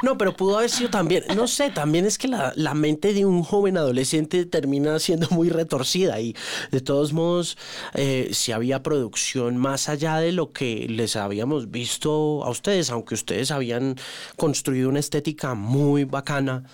[0.03, 3.25] no, pero pudo haber sido también, no sé, también es que la, la mente de
[3.25, 6.37] un joven adolescente termina siendo muy retorcida y
[6.71, 7.57] de todos modos,
[7.95, 13.15] eh, si había producción más allá de lo que les habíamos visto a ustedes, aunque
[13.15, 13.97] ustedes habían
[14.37, 16.65] construido una estética muy bacana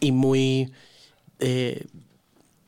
[0.00, 0.72] y muy...
[1.40, 1.86] eh,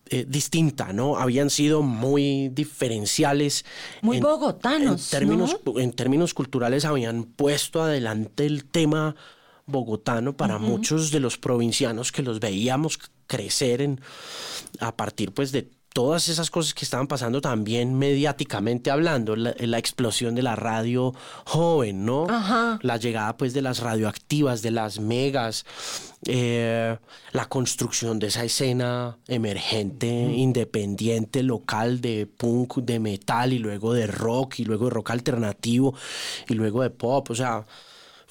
[0.06, 1.16] eh, distinta, ¿no?
[1.16, 3.64] Habían sido muy diferenciales.
[4.02, 5.78] Muy en- bogotanos, En términos, ¿no?
[5.80, 9.14] en términos culturales habían puesto adelante el tema
[9.64, 14.00] bogotano para muchos de los provincianos que los veíamos crecer en,
[14.80, 19.78] a partir pues de todas esas cosas que estaban pasando también mediáticamente hablando, la, la
[19.78, 22.26] explosión de la radio joven, ¿no?
[22.28, 22.78] Ajá.
[22.82, 25.64] La llegada pues de las radioactivas, de las megas,
[26.26, 26.96] eh,
[27.32, 34.06] la construcción de esa escena emergente, independiente, local de punk, de metal y luego de
[34.06, 35.94] rock y luego de rock alternativo
[36.48, 37.66] y luego de pop, o sea,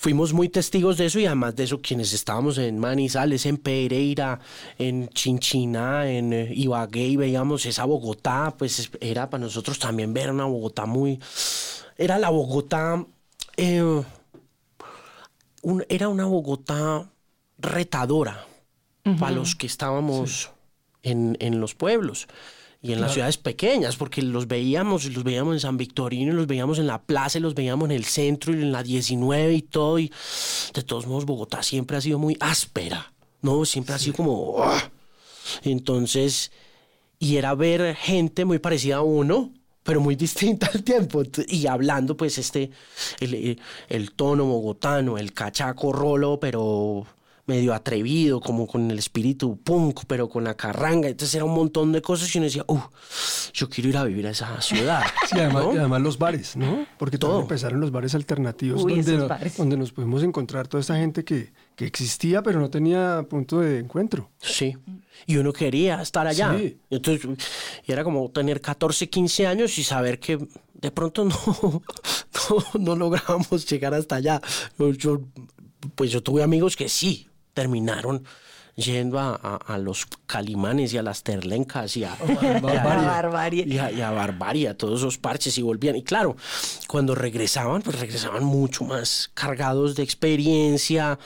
[0.01, 4.39] fuimos muy testigos de eso y además de eso quienes estábamos en Manizales, en Pereira,
[4.79, 10.11] en Chinchina, en eh, Ibagué y veíamos esa Bogotá, pues es- era para nosotros también
[10.11, 11.19] ver una Bogotá muy...
[11.99, 13.05] Era la Bogotá...
[13.57, 14.01] eh,
[15.61, 17.07] un- era una Bogotá
[17.59, 18.45] retadora
[19.19, 20.49] para los que estábamos
[21.03, 22.27] en, en los pueblos
[22.83, 26.47] y en las ciudades pequeñas, porque los veíamos, los veíamos en San Victorino, y los
[26.47, 29.61] veíamos en la plaza, y los veíamos en el centro y en la 19 y
[29.61, 29.99] todo.
[29.99, 30.11] Y
[30.73, 33.65] de todos modos, Bogotá siempre ha sido muy áspera, ¿no?
[33.65, 34.33] Siempre ha sido como...
[34.53, 34.91] "Uah".
[35.63, 36.51] Entonces,
[37.19, 39.51] y era ver gente muy parecida a uno,
[39.83, 41.21] pero muy distinta al tiempo.
[41.47, 42.71] Y hablando, pues, este,
[43.19, 47.05] el tono bogotano, el cachaco rolo, pero
[47.47, 51.09] medio atrevido, como con el espíritu punk, pero con la carranga.
[51.09, 52.79] Entonces era un montón de cosas y uno decía, uh,
[53.53, 55.03] yo quiero ir a vivir a esa ciudad.
[55.31, 55.73] Sí, además, ¿no?
[55.73, 56.85] y además los bares, ¿no?
[56.97, 57.39] Porque Todo.
[57.41, 59.55] empezaron los bares alternativos Uy, donde, esos no- bares.
[59.57, 63.79] donde nos pudimos encontrar toda esa gente que, que existía pero no tenía punto de
[63.79, 64.29] encuentro.
[64.39, 64.75] Sí.
[65.25, 66.53] Y uno quería estar allá.
[66.57, 66.77] Sí.
[66.89, 67.27] Entonces,
[67.85, 70.37] y era como tener 14, 15 años y saber que
[70.73, 71.35] de pronto no,
[72.49, 74.41] no, no logramos llegar hasta allá.
[74.77, 75.21] Yo, yo-
[75.95, 78.23] pues yo tuve amigos que sí terminaron
[78.75, 82.83] yendo a, a- a los calimanes y a las terlencas y a, y a- La
[83.03, 83.65] barbarie.
[83.67, 85.95] y a, y a Barbarie, a todos esos parches y volvían.
[85.97, 86.37] Y claro,
[86.87, 91.19] cuando regresaban, pues regresaban mucho más cargados de experiencia,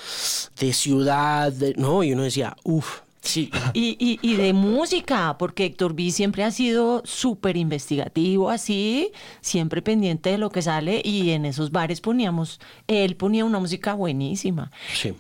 [0.59, 2.03] de ciudad, de- ¿no?
[2.03, 6.51] Y uno decía, uff, sí, Y, y, y de música, porque Héctor B siempre ha
[6.51, 9.11] sido súper investigativo, así,
[9.41, 13.93] siempre pendiente de lo que sale, y en esos bares poníamos, él ponía una música
[13.93, 14.71] buenísima.
[14.93, 15.13] sí.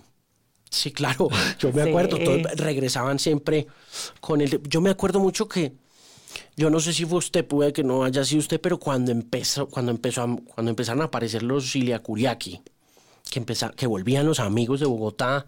[0.75, 1.89] Sí, claro, yo me Sí.
[1.89, 3.67] acuerdo, todos regresaban siempre
[4.19, 4.61] con el...
[4.67, 5.73] Yo me acuerdo mucho que,
[6.57, 9.67] yo no sé si fue usted, puede que no haya sido usted, pero cuando empezó,
[9.67, 12.61] cuando empezó a- cuando empezaron a aparecer los Iliacuriaki,
[13.31, 15.47] que, que volvían los amigos de Bogotá,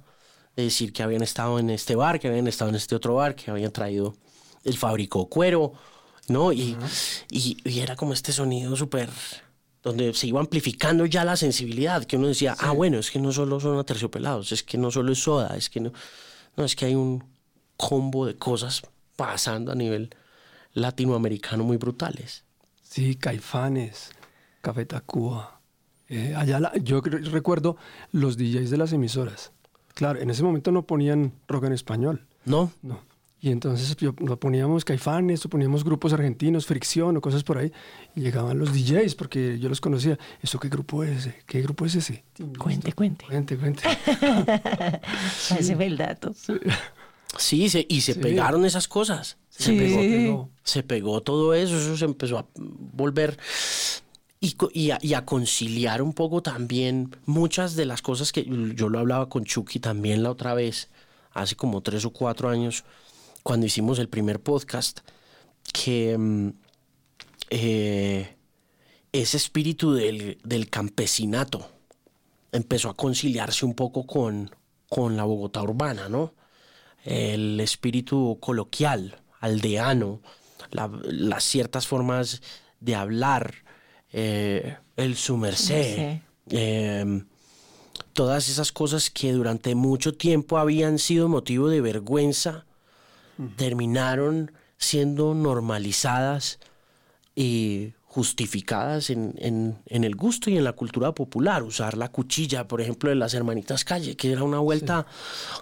[0.55, 3.35] de decir que habían estado en este bar, que habían estado en este otro bar,
[3.35, 4.15] que habían traído
[4.63, 5.73] el fabricó cuero,
[6.29, 6.51] ¿no?
[6.53, 6.75] Y,
[7.29, 9.09] y, y era como este sonido súper
[9.87, 13.31] donde se iba amplificando ya la sensibilidad, que uno decía, ah, bueno, es que no
[13.31, 15.91] solo son aterciopelados, es que no solo es soda, es que no,
[16.55, 17.23] no, es que hay un
[17.77, 18.81] combo de cosas
[19.15, 20.09] pasando a nivel
[20.73, 22.43] latinoamericano muy brutales.
[22.83, 24.11] Sí, Caifanes,
[24.61, 25.59] Café Tacuba.
[26.09, 27.77] Eh, allá la- yo recuerdo
[28.11, 29.51] los DJs de las emisoras.
[29.93, 32.25] Claro, en ese momento no ponían rock en español.
[32.45, 32.71] ¿No?
[32.81, 33.01] No.
[33.47, 37.71] Y entonces yo, lo poníamos Caifanes, o poníamos grupos argentinos, Fricción o cosas por ahí.
[38.13, 40.19] Y llegaban los DJs porque yo los conocía.
[40.43, 41.35] ¿Eso qué grupo es ese?
[41.45, 42.25] ¿Qué grupo es ese?
[42.57, 43.25] Cuente, cuente.
[43.25, 43.83] Cuente, cuente.
[45.57, 46.33] Ese fue el dato.
[47.37, 48.19] Sí, se- y se Sí.
[48.19, 49.37] pegaron esas cosas.
[49.49, 49.77] Se Sí.
[49.77, 50.49] pegó, pegó.
[50.63, 53.37] se pegó todo eso, eso se empezó a volver
[54.41, 58.89] y, y a, y a conciliar un poco también muchas de las cosas que yo
[58.89, 60.89] lo hablaba con Chucky también la otra vez,
[61.33, 62.83] hace como tres o cuatro años,
[63.47, 64.99] cuando hicimos el primer podcast,
[65.71, 66.49] que mm,
[67.49, 68.35] eh,
[69.13, 71.69] ese espíritu del, del campesinato
[72.51, 74.51] empezó a conciliarse un poco con,
[74.89, 76.33] con la Bogotá urbana, ¿no?
[77.05, 80.19] el espíritu coloquial, aldeano,
[80.71, 82.41] la- las ciertas formas
[82.81, 83.53] de hablar,
[84.11, 87.23] eh, el su merced, eh,
[88.11, 92.65] todas esas cosas que durante mucho tiempo habían sido motivo de vergüenza,
[93.55, 96.59] terminaron siendo normalizadas
[97.35, 99.35] y justificadas en,
[99.85, 101.61] en, el gusto y en la cultura popular.
[101.61, 105.05] Usar la cuchilla, por ejemplo, de las hermanitas Calle, que era una vuelta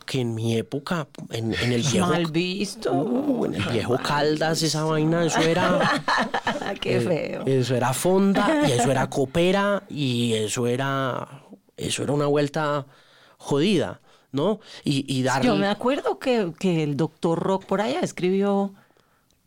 [0.05, 2.07] que en mi época, en, el viejo...
[2.07, 2.93] Mal visto.
[2.93, 6.01] Uh, en el viejo Caldas, esa vaina, eso era...
[6.79, 7.43] Qué eh, feo.
[7.45, 11.27] eso era fonda, y eso era copera, y eso era...
[11.75, 12.85] Eso era una vuelta
[13.37, 13.99] jodida,
[14.35, 14.59] ¿no?
[14.83, 15.47] Y, y darle...
[15.47, 18.73] Yo me acuerdo que, que el doctor Rock por allá escribió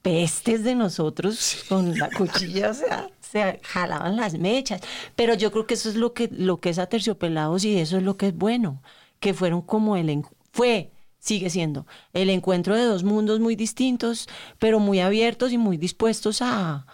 [0.02, 4.80] pestes de nosotros con la cuchilla, o sea, se jalaban las mechas.
[5.14, 8.02] Pero yo creo que eso es lo que, lo que es Aterciopelados y eso es
[8.02, 8.82] lo que es bueno,
[9.20, 10.24] que fueron como el...
[10.52, 15.76] Fue, sigue siendo, el encuentro de dos mundos muy distintos, pero muy abiertos y muy
[15.76, 16.86] dispuestos a,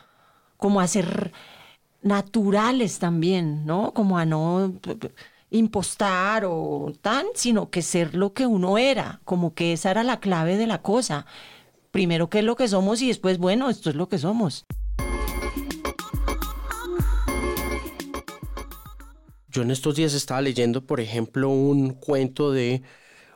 [0.57, 1.33] como a ser
[2.03, 3.93] naturales también, ¿no?
[3.93, 4.75] Como a no
[5.55, 10.19] impostar o tan, sino que ser lo que uno era, como que esa era la
[10.19, 11.27] clave de la cosa.
[11.93, 14.67] Primero qué es lo que somos y después, bueno, esto es lo que somos.
[19.49, 22.83] Yo en estos días estaba leyendo, por ejemplo, un cuento de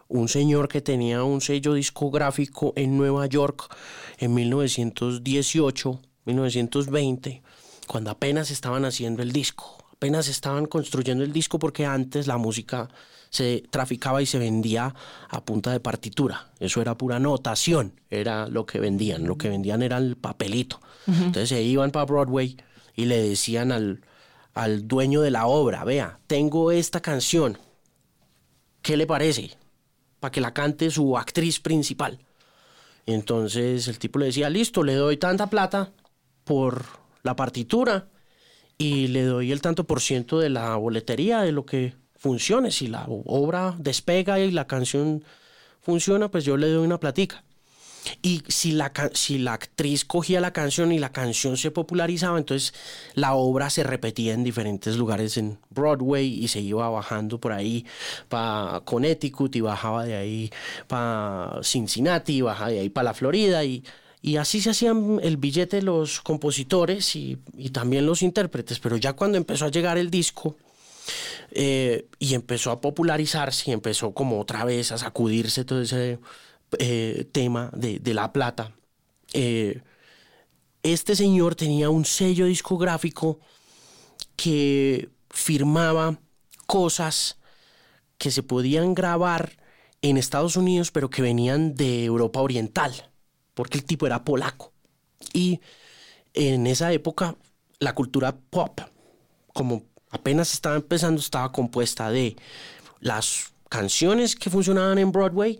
[0.08, 3.72] un señor que tenía un sello discográfico en Nueva York
[4.18, 7.42] en 1918, 1920,
[7.86, 12.88] cuando apenas estaban haciendo el disco, apenas estaban construyendo el disco porque antes la música
[13.30, 14.94] se traficaba y se vendía
[15.28, 16.52] a punta de partitura.
[16.60, 19.26] Eso era pura notación, era lo que vendían.
[19.26, 20.80] Lo que vendían era el papelito.
[21.08, 22.56] Entonces se iban para Broadway
[22.94, 24.02] y le decían al,
[24.54, 27.58] al dueño de la obra, vea, tengo esta canción,
[28.82, 29.56] ¿qué le parece?
[30.20, 32.20] Para que la cante su actriz principal.
[33.04, 35.92] Entonces el tipo le decía, listo, le doy tanta plata
[36.44, 36.84] por
[37.24, 38.06] la partitura
[38.78, 42.70] y le doy el tanto por ciento de la boletería de lo que funcione.
[42.70, 45.24] Si la obra despega y la canción
[45.80, 47.42] funciona, pues yo le doy una platica.
[48.22, 52.72] Y si la, si la actriz cogía la canción y la canción se popularizaba, entonces
[53.14, 57.84] la obra se repetía en diferentes lugares en Broadway y se iba bajando por ahí
[58.28, 60.50] para Connecticut y bajaba de ahí
[60.86, 63.82] para Cincinnati y bajaba de ahí para la Florida y,
[64.20, 67.38] y así se hacían el billete los compositores y,
[67.72, 68.80] también los intérpretes.
[68.80, 70.56] Pero ya cuando empezó a llegar el disco,
[71.50, 76.18] eh, y empezó a popularizarse y empezó como otra vez a sacudirse todo ese
[76.78, 78.74] eh, tema de, la plata.
[79.32, 79.80] Eh,
[80.82, 83.40] este señor tenía un sello discográfico
[84.36, 86.18] que firmaba
[86.66, 87.38] cosas
[88.18, 89.56] que se podían grabar
[90.02, 93.10] en Estados Unidos, pero que venían de Europa Oriental,
[93.58, 94.72] porque el tipo era polaco.
[95.32, 95.60] Y
[96.32, 97.34] en esa época
[97.80, 98.80] la cultura pop,
[99.52, 102.36] como apenas estaba empezando, estaba compuesta de
[103.00, 105.58] las canciones que funcionaban en Broadway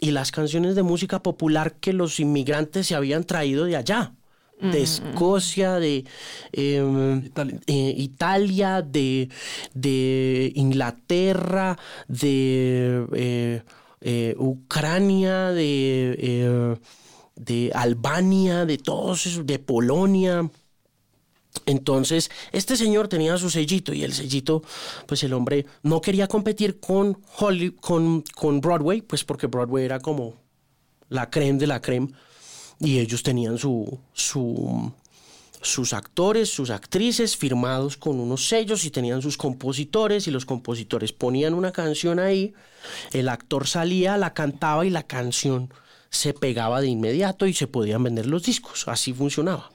[0.00, 4.12] y las canciones de música popular que los inmigrantes se habían traído de allá.
[4.60, 6.04] De Escocia, de
[6.50, 7.30] em,
[7.68, 8.82] eh, Italia.
[8.82, 9.28] de,
[9.72, 11.78] de, Inglaterra,
[12.08, 13.62] de eh,
[14.00, 16.78] eh, Ucrania, de,
[17.36, 20.50] de Albania, de todos esos, de Polonia.
[21.64, 24.62] Entonces, este señor tenía su sellito y el sellito,
[25.06, 27.14] pues el hombre no quería competir con,
[27.80, 30.34] con, con Broadway, pues porque Broadway era como
[31.08, 32.08] la creme de la creme
[32.78, 34.92] y ellos tenían su, su,
[35.62, 41.12] sus actores, sus actrices firmados con unos sellos y tenían sus compositores y los compositores
[41.12, 42.54] ponían una canción ahí,
[43.12, 45.70] el actor salía, la cantaba y la canción
[46.10, 49.70] se pegaba de inmediato y se podían vender los discos, así funcionaba.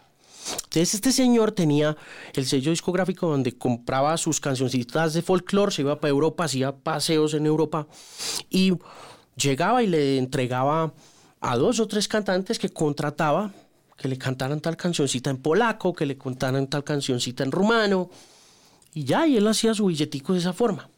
[0.54, 1.96] Entonces este señor tenía
[2.34, 7.34] el sello discográfico donde compraba sus cancioncitas de folclore, se iba para Europa, hacía paseos
[7.34, 7.88] en Europa
[8.50, 8.74] y
[9.36, 10.94] llegaba y le entregaba
[11.40, 13.52] a dos o tres cantantes que contrataba
[14.02, 18.10] que le cantaran tal cancioncita en polaco, que le contaran tal cancioncita en rumano
[18.96, 20.90] y ya, y él hacía su billetico de esa forma.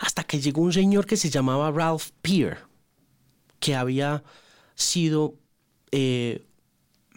[0.00, 2.58] Hasta que llegó un señor que se llamaba Ralph Peer,
[3.60, 4.22] que había
[4.82, 5.34] sido
[5.90, 6.42] eh,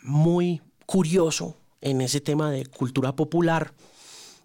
[0.04, 3.74] muy curioso en ese tema de cultura popular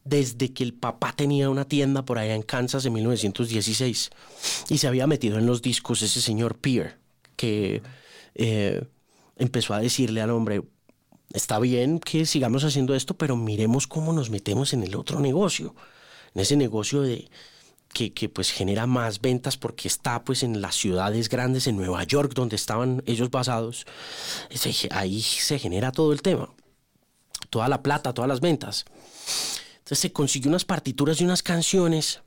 [0.05, 4.11] desde que el papá tenía una tienda por allá en Kansas en 1916
[4.71, 6.99] y se había metido en los discos ese señor Peer
[7.37, 7.83] que
[8.35, 8.83] eh,
[9.37, 10.63] empezó a decirle al hombre
[11.33, 15.75] está bien que sigamos haciendo esto pero miremos cómo nos metemos en el otro negocio
[16.35, 17.29] en ese negocio de
[17.93, 22.05] que, que, pues genera más ventas porque está pues en las ciudades grandes, en Nueva
[22.05, 23.87] York, donde estaban ellos basados,
[24.91, 26.51] ahí se genera todo el tema,
[27.51, 28.85] toda la plata, todas las ventas.
[29.79, 32.21] Entonces se consiguió unas partituras y unas canciones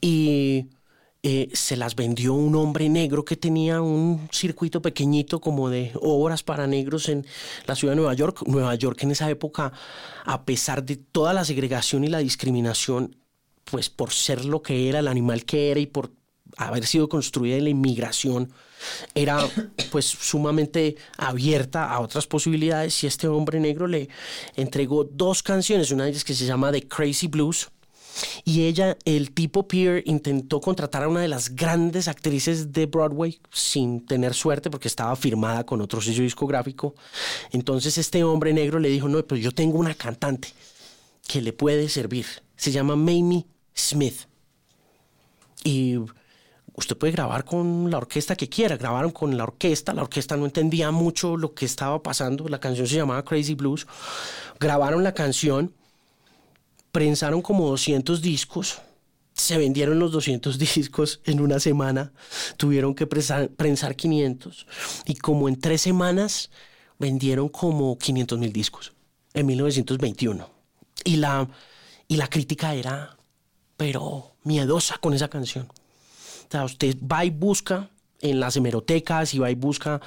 [0.00, 0.68] y
[1.26, 6.42] eh, se las vendió un hombre negro que tenía un circuito pequeñito como de obras
[6.42, 7.26] para negros en
[7.66, 8.42] la ciudad de Nueva York.
[8.46, 9.72] Nueva York en esa época,
[10.26, 13.16] a pesar de toda la segregación y la discriminación,
[13.64, 16.12] pues por ser lo que era, el animal que era y por
[16.56, 18.52] haber sido construida en la inmigración,
[19.14, 19.38] era
[19.90, 24.08] pues sumamente abierta a otras posibilidades y este hombre negro le
[24.56, 27.68] entregó dos canciones, una de ellas que se llama The Crazy Blues,
[28.44, 33.40] y ella, el tipo Pierre, intentó contratar a una de las grandes actrices de Broadway
[33.50, 36.94] sin tener suerte porque estaba firmada con otro sello discográfico.
[37.50, 40.48] Entonces este hombre negro le dijo, no, pero yo tengo una cantante
[41.26, 42.26] que le puede servir.
[42.56, 44.26] Se llama Mamie Smith.
[45.64, 45.96] Y
[46.74, 48.76] usted puede grabar con la orquesta que quiera.
[48.76, 49.94] Grabaron con la orquesta.
[49.94, 52.48] La orquesta no entendía mucho lo que estaba pasando.
[52.48, 53.86] La canción se llamaba Crazy Blues.
[54.60, 55.72] Grabaron la canción
[56.94, 58.80] prensaron como 200 discos,
[59.32, 62.12] se vendieron los 200 discos en una semana,
[62.56, 64.66] tuvieron que prensar, 500
[65.04, 66.50] y como en tres semanas
[67.00, 68.92] vendieron como 500 mil discos
[69.34, 70.48] en 1921.
[71.04, 71.48] Y la,
[72.06, 73.13] y la crítica era,
[73.76, 75.66] pero miedosa con esa canción.
[75.66, 80.00] O sea, usted va y busca en las hemerotecas y va y busca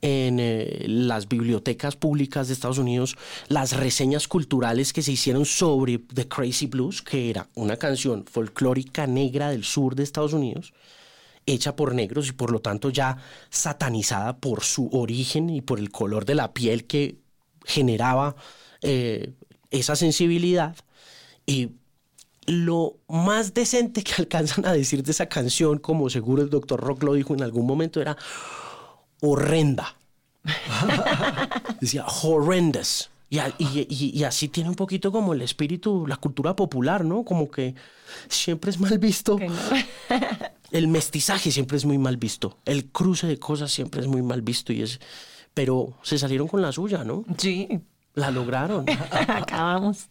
[0.00, 3.16] en eh, las bibliotecas públicas de Estados Unidos
[3.48, 9.06] las reseñas culturales que se hicieron sobre The Crazy Blues, que era una canción folclórica
[9.06, 10.72] negra del sur de Estados Unidos,
[11.46, 13.18] hecha por negros y por lo tanto ya
[13.50, 17.18] satanizada por su origen y por el color de la piel que
[17.64, 18.36] generaba
[18.82, 19.32] eh,
[19.70, 20.76] esa sensibilidad.
[21.44, 21.72] Y
[22.46, 27.02] lo más decente que alcanzan a decir de esa canción, como seguro el doctor Rock
[27.02, 28.16] lo dijo en algún momento, era
[29.20, 29.96] horrenda.
[31.80, 33.10] Decía horrendous.
[33.30, 37.24] Y, así tiene un poquito como el espíritu, la cultura popular, ¿no?
[37.24, 37.74] Como que
[38.28, 39.38] siempre es mal visto.
[40.70, 42.58] el mestizaje siempre es muy mal visto.
[42.64, 44.72] El cruce de cosas siempre es muy mal visto.
[44.72, 45.00] Y es,
[45.52, 47.24] pero se salieron con la suya, ¿no?
[47.36, 47.80] Sí.
[48.14, 48.86] La lograron.
[49.10, 50.06] Acabamos.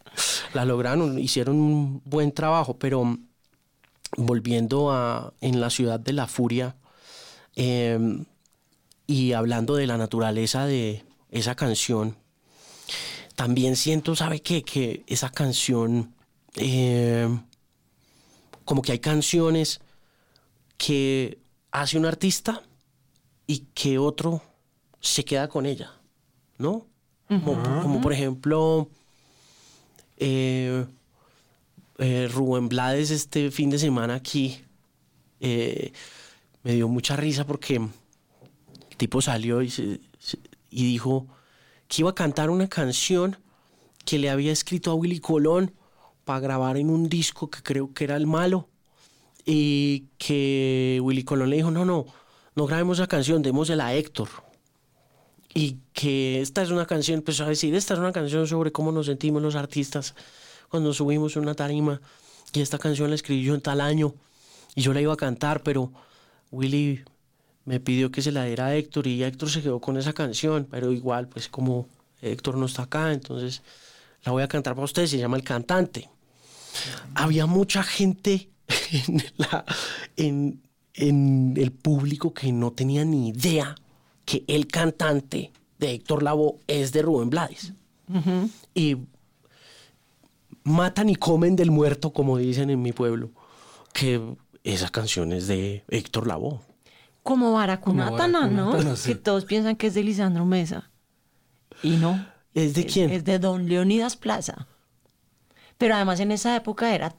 [0.52, 3.18] La lograron, hicieron un buen trabajo, pero
[4.16, 6.76] volviendo a en la ciudad de la furia
[7.56, 8.24] em,
[9.06, 12.16] y hablando de la naturaleza de esa canción,
[13.34, 14.62] también siento, ¿sabe qué?
[14.62, 16.14] Que esa canción,
[16.56, 17.42] em,
[18.64, 19.80] como que hay canciones
[20.76, 21.38] que
[21.70, 22.62] hace un artista
[23.46, 24.42] y que otro
[25.00, 25.92] se queda con ella,
[26.58, 26.86] ¿no?
[27.28, 28.88] Como, por ejemplo,
[30.18, 30.84] eh,
[31.98, 34.60] eh, Rubén Blades este fin de semana aquí
[35.40, 35.92] eh,
[36.62, 40.00] me dio mucha risa porque el tipo salió y,
[40.70, 41.26] y dijo
[41.88, 43.36] que iba a cantar una canción
[44.04, 45.72] que le había escrito a Willy Colón
[46.24, 48.68] para grabar en un disco que creo que era el malo.
[49.46, 52.06] Y que Willy Colón le dijo no no
[52.54, 54.28] no grabemos esa canción démosela a Héctor
[55.52, 55.76] y
[56.08, 59.42] esta es una canción, pues a decir, esta es una canción sobre cómo nos sentimos
[59.42, 60.14] los artistas
[60.68, 62.00] cuando subimos una tarima
[62.52, 64.14] y esta canción la escribí yo en tal año
[64.74, 65.92] y yo la iba a cantar, pero
[66.50, 67.04] Willy
[67.64, 70.66] me pidió que se la diera a Héctor y Héctor se quedó con esa canción,
[70.70, 71.88] pero igual, pues como
[72.20, 73.62] Héctor no está acá, entonces
[74.24, 76.08] la voy a cantar para ustedes, se llama El Cantante.
[77.14, 78.48] Había mucha gente
[80.16, 80.60] en,
[80.94, 83.74] en el público que no tenía ni idea
[84.24, 87.72] que el cantante de Héctor Lavoe es de Rubén Blades.
[88.74, 88.96] Y
[90.62, 93.30] matan y comen del muerto, como dicen en mi pueblo,
[93.92, 96.60] que esa canción es de Héctor Lavoe.
[97.22, 98.76] Como Baracunatana, ¿no?
[99.04, 100.90] Que todos piensan que es de Lisandro Mesa.
[101.82, 102.26] Y no.
[102.54, 103.10] ¿Es de quién?
[103.10, 104.68] Es de Don Leonidas Plaza.
[105.76, 107.16] Pero además en esa época era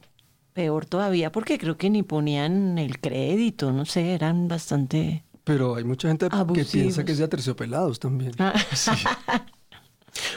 [0.53, 5.24] peor todavía porque creo que ni ponían el crédito, no sé, eran bastante...
[5.45, 8.33] Pero hay mucha gente que piensa que es de aterciopelados también.
[8.39, 8.53] Ah.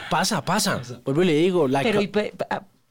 [0.09, 0.81] Pasa, pasa.
[1.05, 1.67] Vuelvo y le digo.
[1.83, 2.01] Pero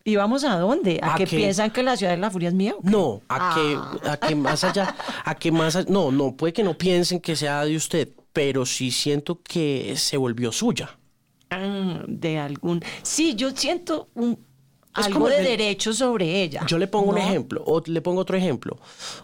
[0.04, 1.00] ¿y vamos a dónde?
[1.02, 2.74] ¿A, que, piensan que la ciudad de la furia es mía?
[2.82, 6.62] No, a, que, a que más allá, a que más allá, no, no, puede que
[6.62, 10.98] no piensen que sea de usted, pero sí siento que se volvió suya.
[11.50, 12.82] Ah, de algún.
[13.02, 14.38] Sí, yo siento un,
[14.94, 16.64] algo de derecho sobre ella.
[16.66, 18.78] Yo le pongo un ejemplo, o le pongo otro ejemplo.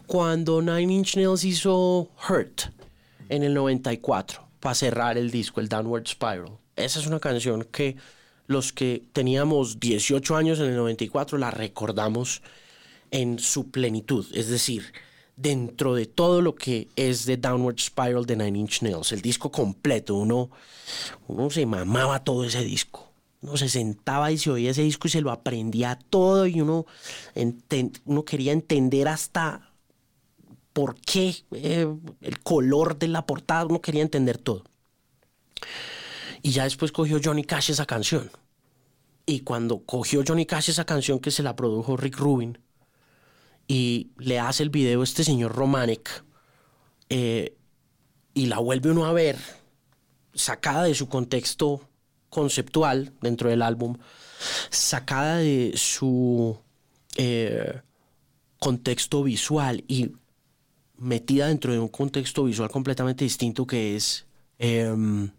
[0.07, 2.74] Cuando Nine Inch Nails hizo Hurt,
[3.29, 6.59] en el 94 para cerrar el disco, el Downward Spiral.
[6.77, 7.97] Esa es una canción que
[8.47, 12.43] los que teníamos 18 años en el 94 la recordamos
[13.11, 14.93] en su plenitud, es decir,
[15.37, 19.51] dentro de todo lo que es de Downward Spiral de Nine Inch Nails, el disco
[19.51, 20.51] completo, uno,
[21.51, 23.11] se mamaba todo ese disco.
[23.43, 26.87] Uno se sentaba y se oía ese disco y se lo aprendía todo y uno
[28.25, 29.74] quería entender hasta
[30.75, 31.87] por qué, eh,
[32.20, 34.64] el color de la portada, uno quería entender todo.
[36.43, 38.31] Y ya después cogió Johnny Cash esa canción.
[39.25, 42.59] Y cuando cogió Johnny Cash esa canción que se la produjo Rick Rubin
[43.66, 46.25] y le hace el video a este señor Romanek
[47.09, 47.57] eh,
[48.35, 49.39] y la vuelve uno a ver
[50.35, 51.89] sacada de su contexto
[52.29, 53.97] conceptual dentro del álbum,
[54.68, 56.59] sacada de su
[57.16, 57.81] eh,
[58.59, 60.12] contexto visual y
[61.05, 64.26] metida dentro de un contexto visual completamente distinto que es
[64.59, 65.30] em,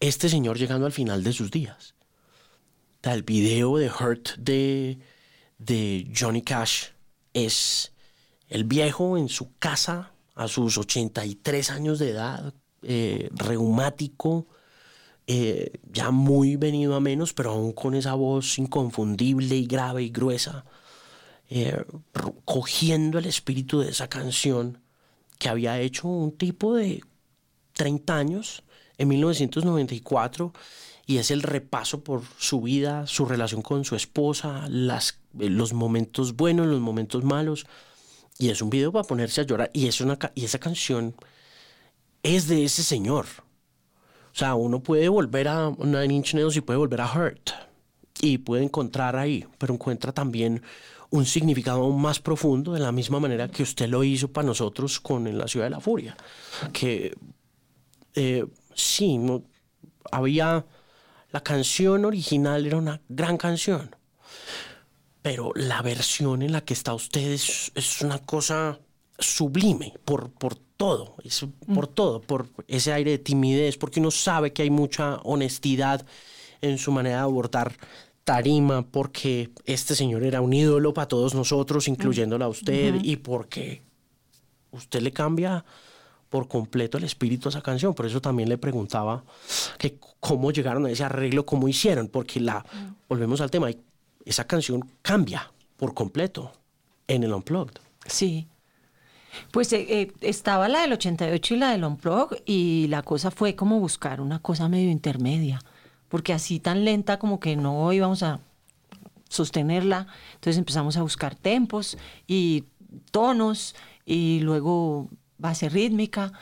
[0.00, 1.94] este señor llegando al final de sus días.
[3.02, 4.98] El video de Hurt de,
[5.58, 6.88] de Johnny Cash
[7.32, 7.92] es
[8.48, 14.46] el viejo en su casa a sus 83 años de edad, eh, reumático,
[15.26, 20.10] eh, ya muy venido a menos, pero aún con esa voz inconfundible y grave y
[20.10, 20.64] gruesa,
[21.50, 21.84] eh,
[22.44, 24.78] cogiendo el espíritu de esa canción
[25.38, 27.02] que había hecho un tipo de
[27.74, 28.62] 30 años
[28.98, 30.52] en 1994
[31.06, 36.36] y es el repaso por su vida, su relación con su esposa, las, los momentos
[36.36, 37.66] buenos, los momentos malos.
[38.38, 39.70] Y es un video para ponerse a llorar.
[39.72, 41.16] Y, es una, y esa canción
[42.22, 43.26] es de ese señor.
[44.32, 47.50] O sea, uno puede volver a Nine Inch Nails y puede volver a Hurt.
[48.20, 50.62] Y puede encontrar ahí, pero encuentra también
[51.10, 55.26] un significado más profundo de la misma manera que usted lo hizo para nosotros con
[55.26, 56.16] En la Ciudad de la Furia.
[56.72, 57.16] Que
[58.14, 59.18] eh, sí,
[60.10, 60.64] había...
[61.32, 63.94] La canción original era una gran canción,
[65.22, 68.80] pero la versión en la que está usted es, es una cosa
[69.16, 71.94] sublime por, por todo, es por mm.
[71.94, 76.04] todo, por ese aire de timidez, porque uno sabe que hay mucha honestidad
[76.62, 77.76] en su manera de abordar
[78.24, 83.82] tarima, porque este señor era un ídolo para todos nosotros, incluyéndola a usted, y porque
[84.70, 85.64] usted le cambia
[86.28, 87.94] por completo el espíritu a esa canción.
[87.94, 89.24] Por eso también le preguntaba
[89.78, 92.64] que cómo llegaron a ese arreglo, cómo hicieron, porque la,
[93.08, 93.68] volvemos al tema,
[94.24, 96.52] esa canción cambia por completo
[97.08, 97.80] en el Unplugged.
[98.06, 98.46] Sí,
[99.50, 103.54] pues eh, eh, estaba la del 88 y la del Unplug y la cosa fue
[103.54, 105.60] como buscar una cosa medio intermedia,
[106.10, 108.40] porque así tan lenta como que no íbamos a
[109.30, 111.96] sostenerla, entonces empezamos a buscar tempos
[112.26, 112.64] y
[113.12, 115.08] tonos y luego
[115.38, 116.32] base rítmica.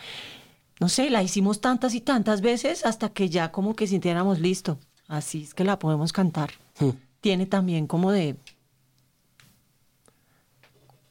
[0.80, 4.78] No sé, la hicimos tantas y tantas veces hasta que ya como que sintiéramos listo.
[5.06, 6.50] Así es que la podemos cantar.
[6.80, 6.90] Hmm.
[7.20, 8.36] Tiene también como de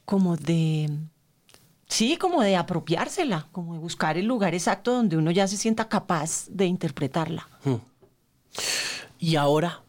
[0.04, 0.90] como de
[1.88, 5.88] Sí, como de apropiársela, como de buscar el lugar exacto donde uno ya se sienta
[5.88, 7.48] capaz de interpretarla.
[7.64, 7.76] Hmm.
[9.18, 9.82] Y ahora,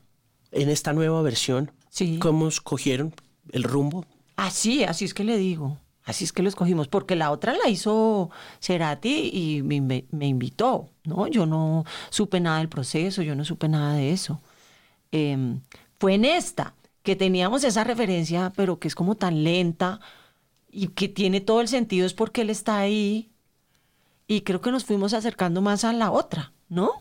[0.51, 1.71] en esta nueva versión,
[2.19, 3.13] ¿cómo escogieron
[3.51, 4.05] el rumbo?
[4.35, 5.77] Así, así es que le digo.
[6.03, 11.27] Así es que lo escogimos, porque la otra la hizo Cerati y me, invitó, ¿no?
[11.27, 14.41] Yo no supe nada del proceso, yo no supe nada de eso.
[15.11, 15.61] Em,
[15.99, 19.99] fue en esta que teníamos esa referencia, pero que es como tan lenta,
[20.71, 23.31] y que tiene todo el sentido es porque él está ahí
[24.27, 26.91] y creo que nos fuimos acercando más a la otra, ¿no?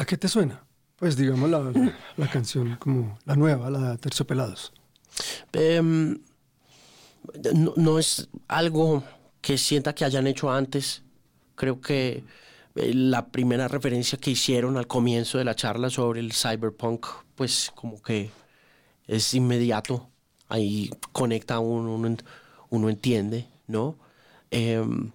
[0.00, 0.64] ¿A qué te suena?
[0.96, 4.72] Pues digamos la, canción como la nueva, la de Terciopelados.
[5.52, 6.18] Em,
[7.76, 9.04] no, es algo
[9.42, 11.02] que sienta que hayan hecho antes.
[11.54, 12.24] Creo que
[12.76, 17.70] eh, la primera referencia que hicieron al comienzo de la charla sobre el cyberpunk, pues
[17.74, 18.30] como que
[19.06, 20.08] es inmediato
[20.48, 22.16] ahí conecta uno,
[22.70, 23.98] uno, entiende, ¿no?
[24.50, 25.12] Em,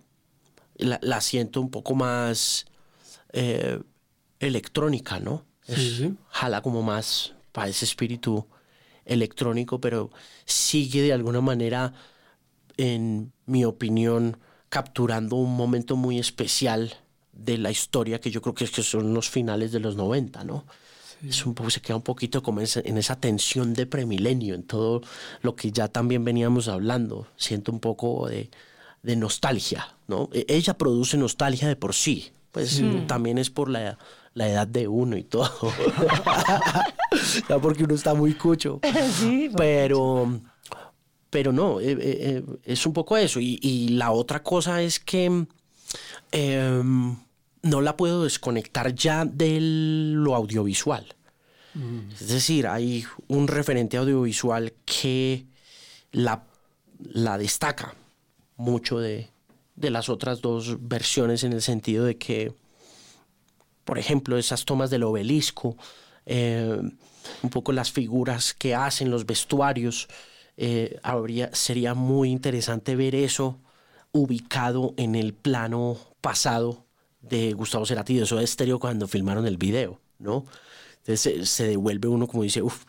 [0.78, 2.68] la, siento un poco más
[3.34, 3.80] eh,
[4.46, 5.46] electrónica, ¿no?
[6.30, 8.46] Jala como más para ese espíritu
[9.06, 10.12] electrónico, pero
[10.46, 11.94] sigue de alguna manera,
[12.78, 14.38] en mi opinión,
[14.70, 16.94] capturando un momento muy especial
[17.32, 20.44] de la historia que yo creo que, es que son los finales de los 90,
[20.44, 20.66] ¿no?
[21.28, 25.02] es un poco, se queda un poquito como en esa tensión de premilenio, en todo
[25.42, 27.28] lo que ya también veníamos hablando.
[27.38, 28.50] Siento un poco de,
[29.16, 30.30] nostalgia, ¿no?
[30.34, 33.98] E, ella produce nostalgia de por sí, pues también es por la,
[34.50, 35.50] edad de uno y todo.
[37.50, 38.80] ya porque uno está muy cucho.
[39.56, 40.40] pero,
[41.30, 43.40] pero no, eh, eh, eh, es un poco eso.
[43.40, 45.46] Y, la otra cosa es que
[46.32, 47.18] em,
[47.62, 51.06] no la puedo desconectar ya de lo audiovisual.
[51.74, 52.12] Mm.
[52.12, 55.46] Es decir, hay un referente audiovisual que
[56.12, 56.44] la,
[57.00, 57.96] la destaca
[58.58, 59.30] mucho de,
[59.76, 62.54] las otras dos versiones en el sentido de que,
[63.86, 65.78] por ejemplo, esas tomas del obelisco,
[66.26, 66.82] eh,
[67.42, 70.08] un poco las figuras que hacen, los vestuarios,
[70.58, 73.60] eh, habría, sería muy interesante ver eso
[74.12, 76.86] ubicado en el plano pasado
[77.22, 80.46] de Gustavo Cerati de eso Estéreo cuando filmaron el video, ¿no?
[81.00, 82.86] Entonces se, devuelve uno como dice, uff,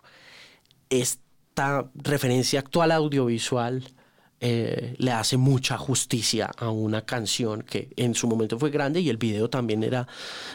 [0.89, 3.85] esta referencia actual audiovisual
[4.41, 9.09] eh, le hace mucha justicia a una canción que en su momento fue grande y
[9.09, 10.07] el video también era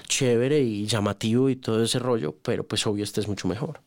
[0.08, 3.82] chévere y llamativo y todo ese rollo, pero pues obvio este es mucho mejor.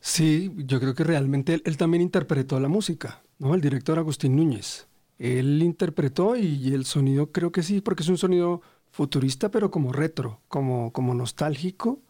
[0.00, 3.54] Sí, yo creo que realmente él, también interpretó la música, ¿no?
[3.54, 4.88] El director Agustín Núñez.
[5.18, 9.92] Él interpretó y, el sonido creo que sí, porque es un sonido futurista, pero como
[9.92, 12.00] retro, como, como nostálgico,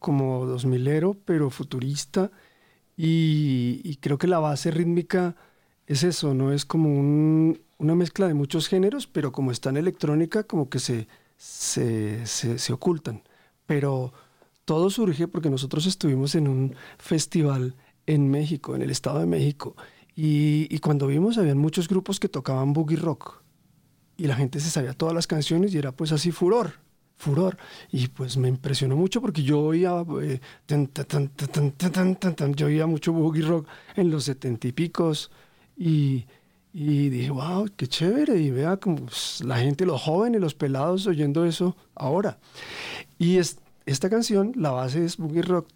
[0.00, 2.32] como dos milero, pero futurista.
[2.96, 5.36] Y, creo que la base rítmica
[5.86, 6.52] es eso, ¿no?
[6.52, 6.90] Es como
[7.78, 12.72] una mezcla de muchos géneros, pero como está en electrónica, como que se, se, se
[12.72, 13.22] ocultan.
[13.66, 14.12] Pero
[14.64, 17.76] todo surge porque nosotros estuvimos en un festival
[18.06, 19.76] en México, en el Estado de México,
[20.18, 23.42] y, cuando vimos habían muchos grupos que tocaban boogie rock,
[24.16, 26.72] y la gente se sabía todas las canciones y era pues así furor,
[27.16, 27.58] furor.
[27.92, 30.02] Y pues me impresionó mucho porque yo oía,
[32.56, 35.30] yo oía mucho boogie rock en los setenta y picos,
[35.76, 36.26] y,
[36.72, 38.38] y dije, wow, qué chévere.
[38.38, 39.06] Y vea como
[39.44, 42.38] la gente, los jóvenes, los pelados oyendo eso ahora.
[43.18, 45.68] Y es, esta canción, la base es boogie rock,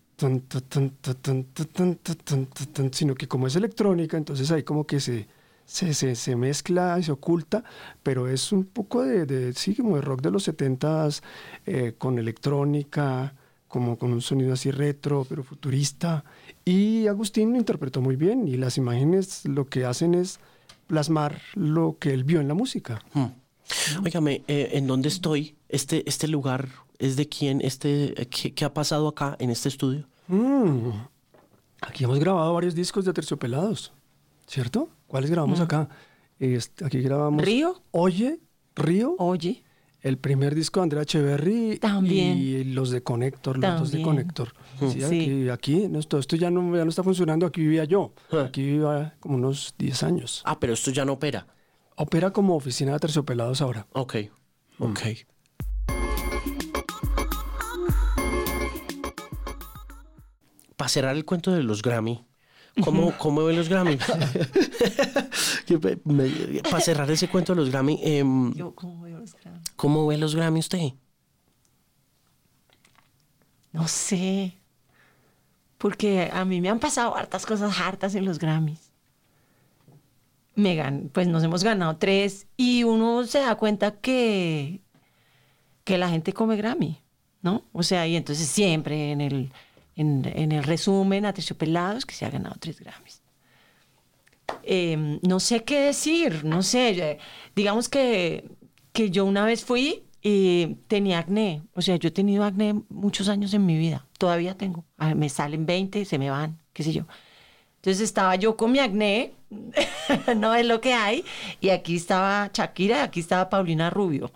[2.93, 5.27] sino que como es electrónica, entonces ahí como que se,
[5.65, 7.65] se, se, mezcla y se oculta,
[8.03, 11.23] pero es un poco de, sí, como de rock de los 70s,
[11.97, 13.35] con electrónica,
[13.71, 16.25] como con un sonido así retro, pero futurista.
[16.65, 20.41] Y Agustín lo interpretó muy bien y las imágenes lo que hacen es
[20.89, 23.01] plasmar lo que él vio en la música.
[24.05, 25.55] Óigame, ¿en dónde estoy?
[25.69, 26.69] Este, este lugar
[26.99, 30.09] es de quién, este, qué, ha pasado acá en este estudio.
[30.27, 30.91] Mm.
[31.81, 33.93] Aquí hemos grabado varios discos de Terciopelados,
[34.49, 34.89] ¿cierto?
[35.07, 35.63] ¿Cuáles grabamos mm.
[35.63, 35.89] acá?
[36.41, 37.41] Este, aquí grabamos...
[37.45, 37.81] ¿Río?
[37.93, 38.41] Oye,
[38.75, 39.15] Río.
[39.19, 39.63] Oye.
[40.03, 42.39] El primer disco de Andrea Echeverry También.
[42.39, 44.55] y los de Connector, los dos de Connector.
[44.79, 48.13] Sí, Aquí, aquí esto, esto ya, no, ya no está funcionando, aquí vivía yo.
[48.33, 48.45] Ah.
[48.49, 50.43] Aquí vivía como unos 10 años.
[50.47, 51.47] Ah, pero esto ya no opera.
[51.97, 53.87] Opera como oficina de terciopelados ahora.
[53.93, 54.17] Ok,
[54.79, 55.01] ok.
[60.81, 62.25] para cerrar el cuento de los Grammy,
[62.83, 63.97] ¿cómo, cómo ven los Grammy?
[66.71, 69.61] para cerrar ese cuento de los Grammy, em, ¿cómo veo los Grammy?
[69.77, 70.93] ¿Cómo ve los Grammy usted?
[73.73, 74.55] No sé.
[75.79, 78.91] Porque a mí me han pasado hartas cosas hartas en los Grammys.
[80.55, 84.83] Me pues nos hemos ganado tres y uno se da cuenta que,
[85.85, 87.01] que la gente come Grammy,
[87.41, 87.63] ¿no?
[87.73, 89.53] O sea, y entonces siempre en el
[90.01, 93.23] en, el resumen a Pelados que se ha ganado tres Grammys.
[94.63, 97.19] Em, no sé qué decir, no sé,
[97.55, 98.49] digamos que,
[98.93, 103.29] que yo una vez fui y tenía acné, o sea, yo he tenido acné muchos
[103.29, 104.85] años en mi vida, todavía tengo,
[105.17, 107.07] me salen 20, se me van, qué sé yo.
[107.77, 109.33] Entonces estaba yo con mi acné,
[110.37, 111.25] no es lo que hay,
[111.61, 114.31] y aquí estaba Shakira, aquí estaba Paulina Rubio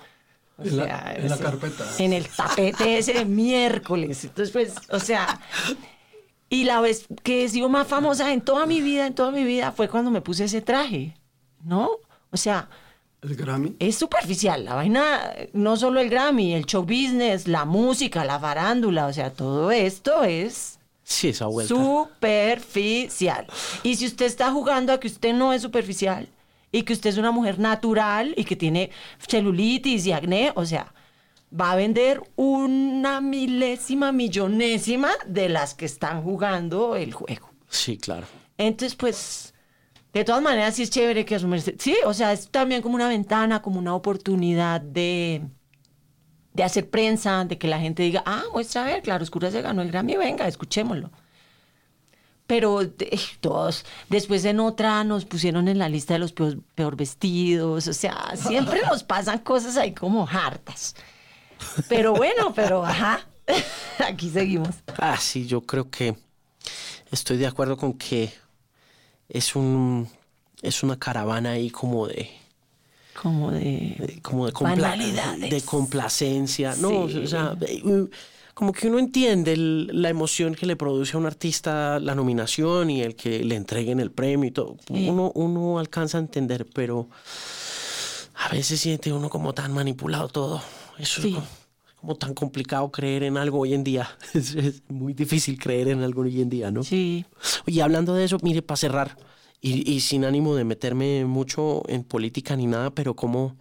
[0.58, 1.84] en, la, carpeta.
[1.98, 4.24] En el tapete ese de miércoles.
[4.24, 5.40] Entonces, pues, o sea,
[6.48, 9.44] y la vez que he sido más famosa en toda mi vida, en toda mi
[9.44, 11.16] vida, fue cuando me puse ese traje,
[11.64, 11.90] ¿no?
[12.30, 12.68] O sea...
[13.22, 13.74] ¿El Grammy?
[13.78, 19.06] Es superficial, la vaina, no solo el Grammy, el show business, la música, la farándula,
[19.06, 20.78] o sea, todo esto es...
[21.02, 21.74] Sí, esa vuelta.
[21.74, 23.46] Superficial.
[23.82, 26.28] Y si usted está jugando a que usted no es superficial,
[26.74, 28.90] y que usted es una mujer natural y que tiene
[29.28, 30.92] celulitis y acné, o sea,
[31.48, 37.48] va a vender una milésima, millonésima de las que están jugando el juego.
[37.68, 38.26] Sí, claro.
[38.58, 39.54] Entonces, pues,
[40.12, 41.76] de todas maneras, sí es chévere que asumirse.
[41.78, 45.42] Sí, o sea, es también como una ventana, como una oportunidad de,
[46.54, 49.62] de hacer prensa, de que la gente diga, ah, muestra a ver, Claro Oscura se
[49.62, 51.12] ganó el Grammy, venga, escuchémoslo
[52.46, 52.80] pero
[53.40, 58.34] todos, después en otra nos pusieron en la lista de los peor, vestidos, o sea,
[58.36, 60.94] siempre nos pasan cosas ahí como hartas.
[61.88, 63.26] Pero bueno, pero ajá,
[64.06, 64.74] aquí seguimos.
[64.98, 66.16] Ah, sí, yo creo que
[67.10, 68.32] estoy de acuerdo con que
[69.28, 70.08] es un
[70.60, 72.30] es una caravana ahí como de
[73.14, 77.56] como de, como de, de complacencia, no, o sea,
[78.54, 83.02] como que uno entiende la emoción que le produce a un artista la nominación y
[83.02, 84.76] el que le entreguen el premio y todo.
[84.88, 87.08] Uno, uno alcanza a entender, pero
[88.34, 90.62] a veces siente uno como tan manipulado todo.
[90.98, 91.34] Eso es
[91.96, 94.16] como, tan complicado creer en algo hoy en día.
[94.34, 96.84] Es, muy difícil creer en algo hoy en día, ¿no?
[96.84, 97.24] Sí.
[97.66, 99.16] Oye, hablando de eso, mire, para cerrar,
[99.60, 103.56] y, y sin ánimo de meterme mucho en política ni nada, pero cómo,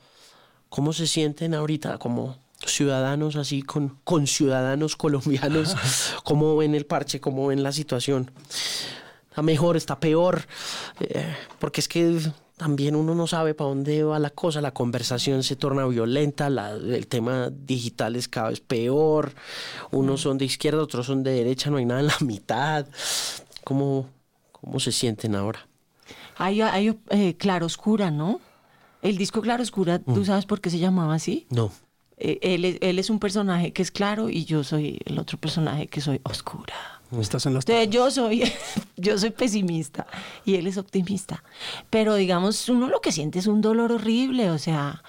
[0.70, 5.76] cómo se sienten ahorita como ciudadanos así con, con ciudadanos colombianos,
[6.24, 8.32] cómo ven el parche, cómo ven la situación.
[9.30, 10.46] Está mejor, está peor,
[11.00, 12.20] eh, porque es que
[12.56, 16.72] también uno no sabe para dónde va la cosa, la conversación se torna violenta, la-
[16.72, 19.34] el tema digital es cada vez peor,
[19.92, 22.86] unos son de izquierda, otros son de derecha, no hay nada en la mitad.
[23.64, 24.08] ¿Cómo,
[24.52, 25.68] cómo se sienten ahora?
[26.38, 28.40] Hay, hay eh, Claroscura, ¿no?
[29.02, 30.14] El disco Claroscura, Mm.
[30.14, 31.48] ¿tú sabes por qué se llamaba así?
[31.50, 31.72] No.
[32.26, 35.38] Eh, él, es, él es un personaje que es claro y yo soy el otro
[35.38, 36.74] personaje que soy oscura.
[37.20, 38.50] Estás en las Entonces yo soy,
[38.96, 40.08] yo soy pesimista
[40.46, 41.44] y él es optimista.
[41.90, 45.04] Pero digamos, uno lo que siente es un dolor horrible, o sea,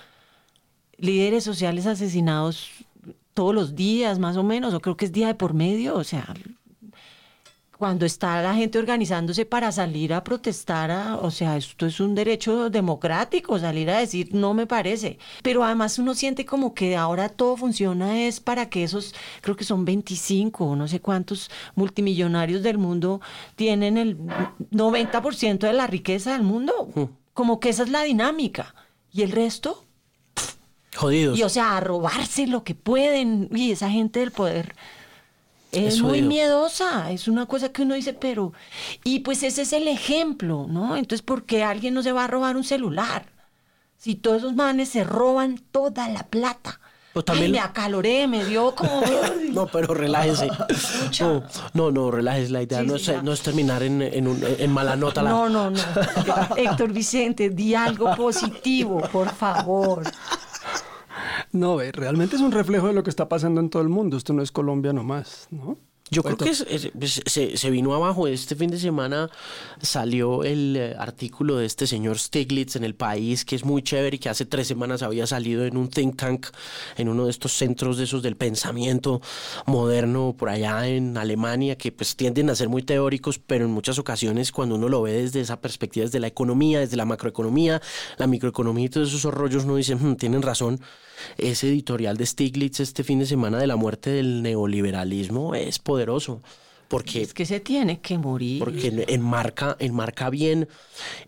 [0.99, 2.69] líderes sociales asesinados
[3.33, 6.05] todos los días, más o menos, o creo que es día de por medio, o
[6.05, 6.35] sea,
[7.85, 12.15] cuando está la gente organizándose para salir a protestar, a- o sea, esto es un
[12.15, 15.19] derecho democrático, salir a decir no me parece.
[15.43, 19.65] Pero además uno siente como que ahora todo funciona es para que esos, creo que
[19.65, 23.21] son 25 o no sé cuántos multimillonarios del mundo
[23.55, 24.17] tienen el
[24.71, 26.89] 90% de la riqueza del mundo.
[27.35, 28.75] Como que esa es la dinámica.
[29.13, 29.85] Y el resto,
[30.97, 31.39] Jodidos.
[31.39, 33.51] y o sea, a robarse lo que pueden.
[33.55, 34.75] Y esa gente del poder
[35.75, 37.11] es muy miedosa.
[37.11, 38.53] Es una cosa que uno dice, pero.
[39.05, 40.97] Y pues ese es el ejemplo, ¿no?
[40.97, 43.27] Entonces, ¿por qué alguien no se va a robar un celular?
[43.97, 46.81] Si todos esos manes se roban toda la plata.
[47.25, 49.01] También- Ay, me acaloré, me dio como.
[49.53, 50.49] No, pero relájese.
[51.21, 52.51] No, no, no, relájese.
[52.51, 55.23] La idea Sí, no, es, no es terminar en, en, un- en mala nota.
[55.23, 55.31] La...
[55.31, 55.79] No, no, no.
[56.57, 60.03] Héctor Vicente, di algo positivo, por favor.
[61.53, 64.17] No, ve, realmente es un reflejo de lo que está pasando en todo el mundo.
[64.17, 65.79] Esto no es Colombia nomás, ¿no?
[66.11, 68.27] Yo creo que es- es- es- se, se vino abajo.
[68.29, 69.31] Este fin de semana
[69.81, 74.17] salió el eh, artículo de este señor Stiglitz en el país, que es muy chévere
[74.17, 76.47] y que hace tres semanas había salido en un think tank,
[76.99, 79.23] en uno de estos centros de esos del pensamiento
[79.67, 83.99] moderno por allá en Alemania, que pues tienden a ser muy teóricos, pero en muchas
[83.99, 87.81] ocasiones cuando uno lo ve desde esa perspectiva, desde la economía, desde la macroeconomía,
[88.19, 90.81] la microeconomía y todos esos rollos, uno dice, "Hmm, tienen razón.
[91.39, 96.41] Ese editorial de Stiglitz este fin de semana de la muerte del neoliberalismo es poderoso.
[96.89, 98.59] Porque, Es que se tiene que morir.
[98.61, 100.69] porque en- enmarca, enmarca bien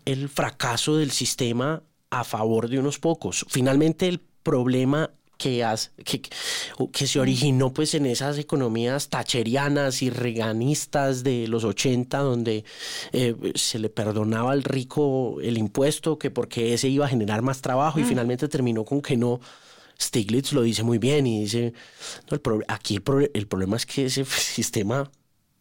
[0.05, 3.45] el fracaso del sistema a favor de unos pocos.
[3.49, 6.21] Finalmente el problema que, has- que,
[6.91, 12.63] que se originó pues en esas economías tacherianas y reganistas de los 80 donde
[13.11, 17.61] eh, se le perdonaba al rico el impuesto que porque ese iba a generar más
[17.61, 19.39] trabajo y finalmente terminó con que no.
[19.99, 21.73] Stiglitz lo dice muy bien y dice,
[22.29, 25.09] no, el pro- aquí el, pro- el problema es que ese sistema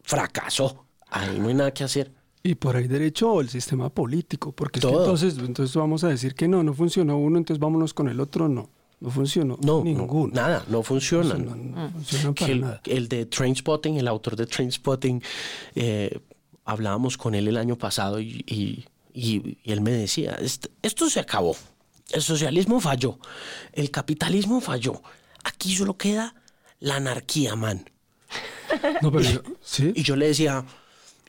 [0.03, 0.85] fracasó.
[1.09, 2.13] Ahí no hay nada que hacer.
[2.43, 5.01] Y por ahí derecho el sistema político, porque es que Todo.
[5.05, 8.49] entonces, entonces vamos a decir que no, no funcionó uno, entonces vámonos con el otro,
[8.49, 8.71] no.
[8.99, 10.33] No funcionó No, no, ninguno.
[10.33, 11.35] nada, no funciona.
[11.35, 12.81] No, no funcionan para el, nada.
[12.87, 15.23] el de Trainspotting, el autor de Trainspotting,
[15.75, 16.19] eh,
[16.65, 21.11] hablábamos con él el año pasado y, y- y- y él me decía, "Est- esto
[21.11, 21.55] se acabó,
[22.13, 23.19] el socialismo falló,
[23.73, 25.03] el capitalismo falló,
[25.45, 26.35] aquí solo queda
[26.81, 27.89] la anarquía, man.
[29.03, 29.93] No, pero yo- ¿sí?
[29.95, 30.65] Y yo le decía,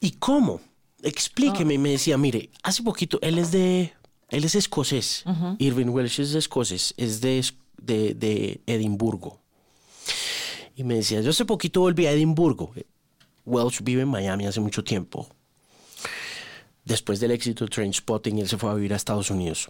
[0.02, 0.60] ¿y cómo?
[1.04, 1.76] Explíqueme.
[1.76, 3.94] Y me decía, mire, hace poquito, él es de,
[4.30, 5.24] él es escocés.
[5.60, 7.46] Irving Welsh es escocés, es de,
[7.82, 9.40] de, de Edimburgo.
[10.76, 12.74] Y me decía, yo hace poquito volví a Edimburgo.
[13.46, 15.28] Welsh vive en Miami hace mucho tiempo.
[16.86, 19.70] Después del éxito de Trainspotting, él se fue a vivir a Estados Unidos.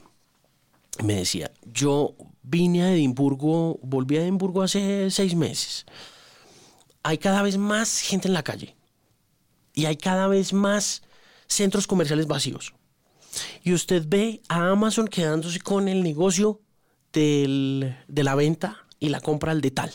[1.03, 5.85] Me decía, yo vine a Edimburgo, volví a Edimburgo hace seis meses
[7.07, 8.75] hay cada vez más gente en la calle
[9.73, 11.03] y hay cada vez más
[11.47, 12.73] centros comerciales vacíos.
[13.63, 16.59] Y usted ve a Amazon quedándose con el negocio
[17.13, 19.93] del- de la venta y la compra al detal.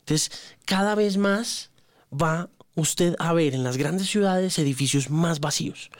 [0.00, 0.30] Entonces,
[0.64, 1.72] cada vez más
[2.12, 5.90] va usted a ver en las grandes ciudades edificios más vacíos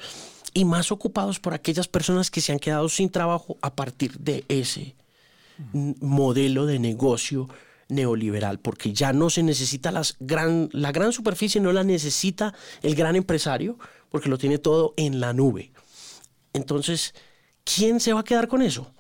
[0.55, 4.45] y más ocupados por aquellas personas que se han quedado sin trabajo a partir de
[4.49, 4.95] ese
[6.01, 7.49] modelo de negocio
[7.89, 12.95] neoliberal, porque ya no se necesita las gran, la gran superficie, no la necesita el
[12.95, 13.79] gran empresario,
[14.11, 15.71] porque lo tiene todo en la nube.
[16.53, 17.15] Entonces,
[17.65, 18.91] ¿quién se va a quedar con eso?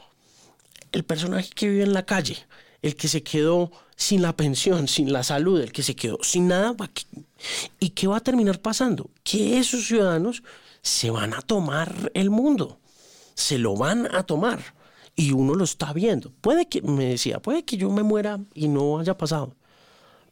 [0.92, 2.36] El personaje que vive en la calle,
[2.82, 6.48] el que se quedó sin la pensión, sin la salud, el que se quedó sin
[6.48, 6.72] nada.
[6.72, 7.06] ¿va qué-
[7.80, 9.10] ¿Y qué va a terminar pasando?
[9.22, 10.42] Que esos ciudadanos
[10.84, 12.78] se van a tomar el mundo,
[13.34, 14.60] se lo van a tomar
[15.16, 16.30] y uno lo está viendo.
[16.40, 19.56] Puede que, me decía, puede que yo me muera y no haya pasado.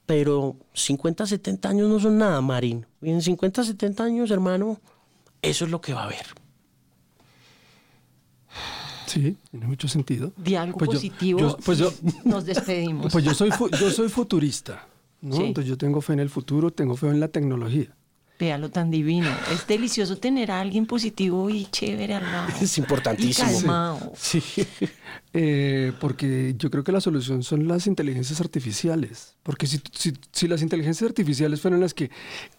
[0.04, 2.86] Pero 50, 70 años no son nada, Marín.
[3.00, 4.78] Y en 50, 70 años, hermano,
[5.40, 6.26] eso es lo que va a haber.
[9.06, 10.32] Sí, tiene mucho sentido.
[10.36, 11.38] De algo Pues yo- positivo.
[11.40, 11.92] yo- pues yo-
[12.24, 13.12] nos despedimos.
[13.12, 14.86] Pues yo soy, fu- yo soy futurista,
[15.20, 15.36] ¿no?
[15.36, 15.42] Sí.
[15.44, 17.94] Entonces yo tengo fe en el futuro, tengo fe en la tecnología.
[18.42, 19.30] Véalo tan divino.
[19.52, 22.48] Es delicioso tener a alguien positivo y chévere al lado.
[22.60, 23.48] Es Y importantísimo.
[23.52, 24.12] calmado.
[24.16, 24.42] Sí.
[25.34, 29.34] Eh, porque yo creo que la solución son las inteligencias artificiales.
[29.42, 32.10] Porque si, si- si las inteligencias artificiales fueran las que,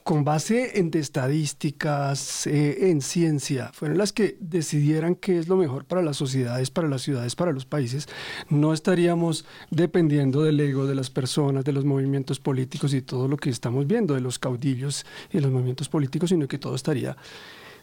[0.03, 5.55] con base en de estadísticas, eh, en ciencia, fueran las que decidieran qué es lo
[5.55, 8.07] mejor para las sociedades, para las ciudades, para los países,
[8.49, 13.37] no estaríamos dependiendo del ego de las personas, de los movimientos políticos y todo lo
[13.37, 17.15] que estamos viendo, de los caudillos y los movimientos políticos, sino que todo estaría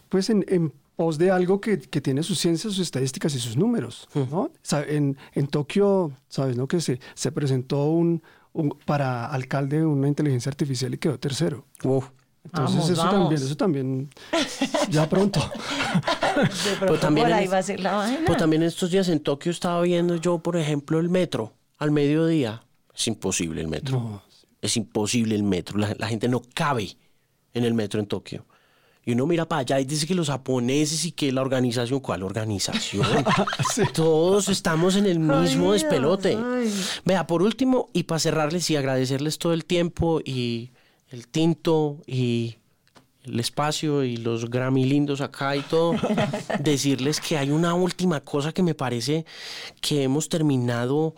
[0.08, 3.56] pues en, en pos de algo que, que tiene sus ciencias, sus estadísticas y sus
[3.56, 4.08] números.
[4.14, 4.50] ¿no?
[4.60, 6.56] Sa- En, en Tokio, ¿sabes?
[6.56, 6.66] No?
[6.66, 8.20] Que se, se presentó un,
[8.52, 11.64] un- para alcalde una inteligencia artificial y quedó tercero.
[11.84, 12.06] Uf.
[12.42, 13.20] Entonces Vamos, eso vamos.
[13.20, 14.08] también, eso también,
[14.90, 15.40] ya pronto.
[16.64, 18.20] De pronto también por en ahí va a ser la vaina.
[18.26, 22.62] Pues también estos días en Tokio estaba viendo yo, por ejemplo, el metro al mediodía.
[22.94, 23.98] Es imposible el metro.
[24.00, 24.22] No.
[24.60, 25.78] Es imposible el metro.
[25.78, 26.96] La, la gente no cabe
[27.54, 28.44] en el metro en Tokio.
[29.04, 32.22] Y uno mira para allá y dice que los japoneses y que la organización, ¿cuál
[32.22, 33.06] organización?
[33.94, 36.36] Todos estamos en el mismo Ay, despelote.
[36.36, 36.72] ay.
[37.04, 40.70] Vea, por último, y para cerrarles y agradecerles todo el tiempo y
[41.08, 42.56] el tinto y
[43.24, 45.94] el espacio y los Grammy lindos acá y todo,
[46.60, 49.24] decirles que hay una última cosa que me parece
[49.80, 51.14] que hemos terminado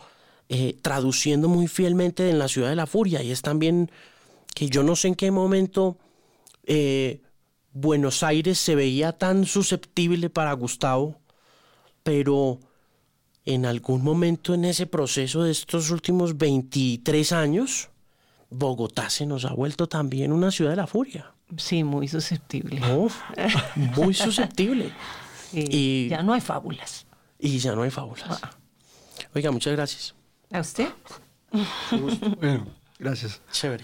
[0.49, 3.91] eh, traduciendo muy fielmente en la ciudad de la furia y es también
[4.53, 5.97] que yo no sé en qué momento
[6.63, 7.21] eh,
[7.71, 11.19] Buenos Aires se veía tan susceptible para Gustavo,
[12.03, 12.59] pero
[13.45, 17.89] en algún momento en ese proceso de estos últimos 23 años,
[18.49, 21.33] Bogotá se nos ha vuelto también una ciudad de la furia.
[21.57, 22.79] Sí, muy susceptible.
[22.79, 23.07] ¿no?
[23.95, 24.91] Muy susceptible.
[25.51, 27.05] Sí, y- Ya no hay fábulas.
[27.37, 28.41] Y ya no hay fábulas.
[29.35, 30.15] Oiga, muchas gracias.
[30.51, 30.87] ¿A usted?
[32.39, 32.65] Bueno,
[32.97, 33.39] gracias.
[33.51, 33.83] Chévere.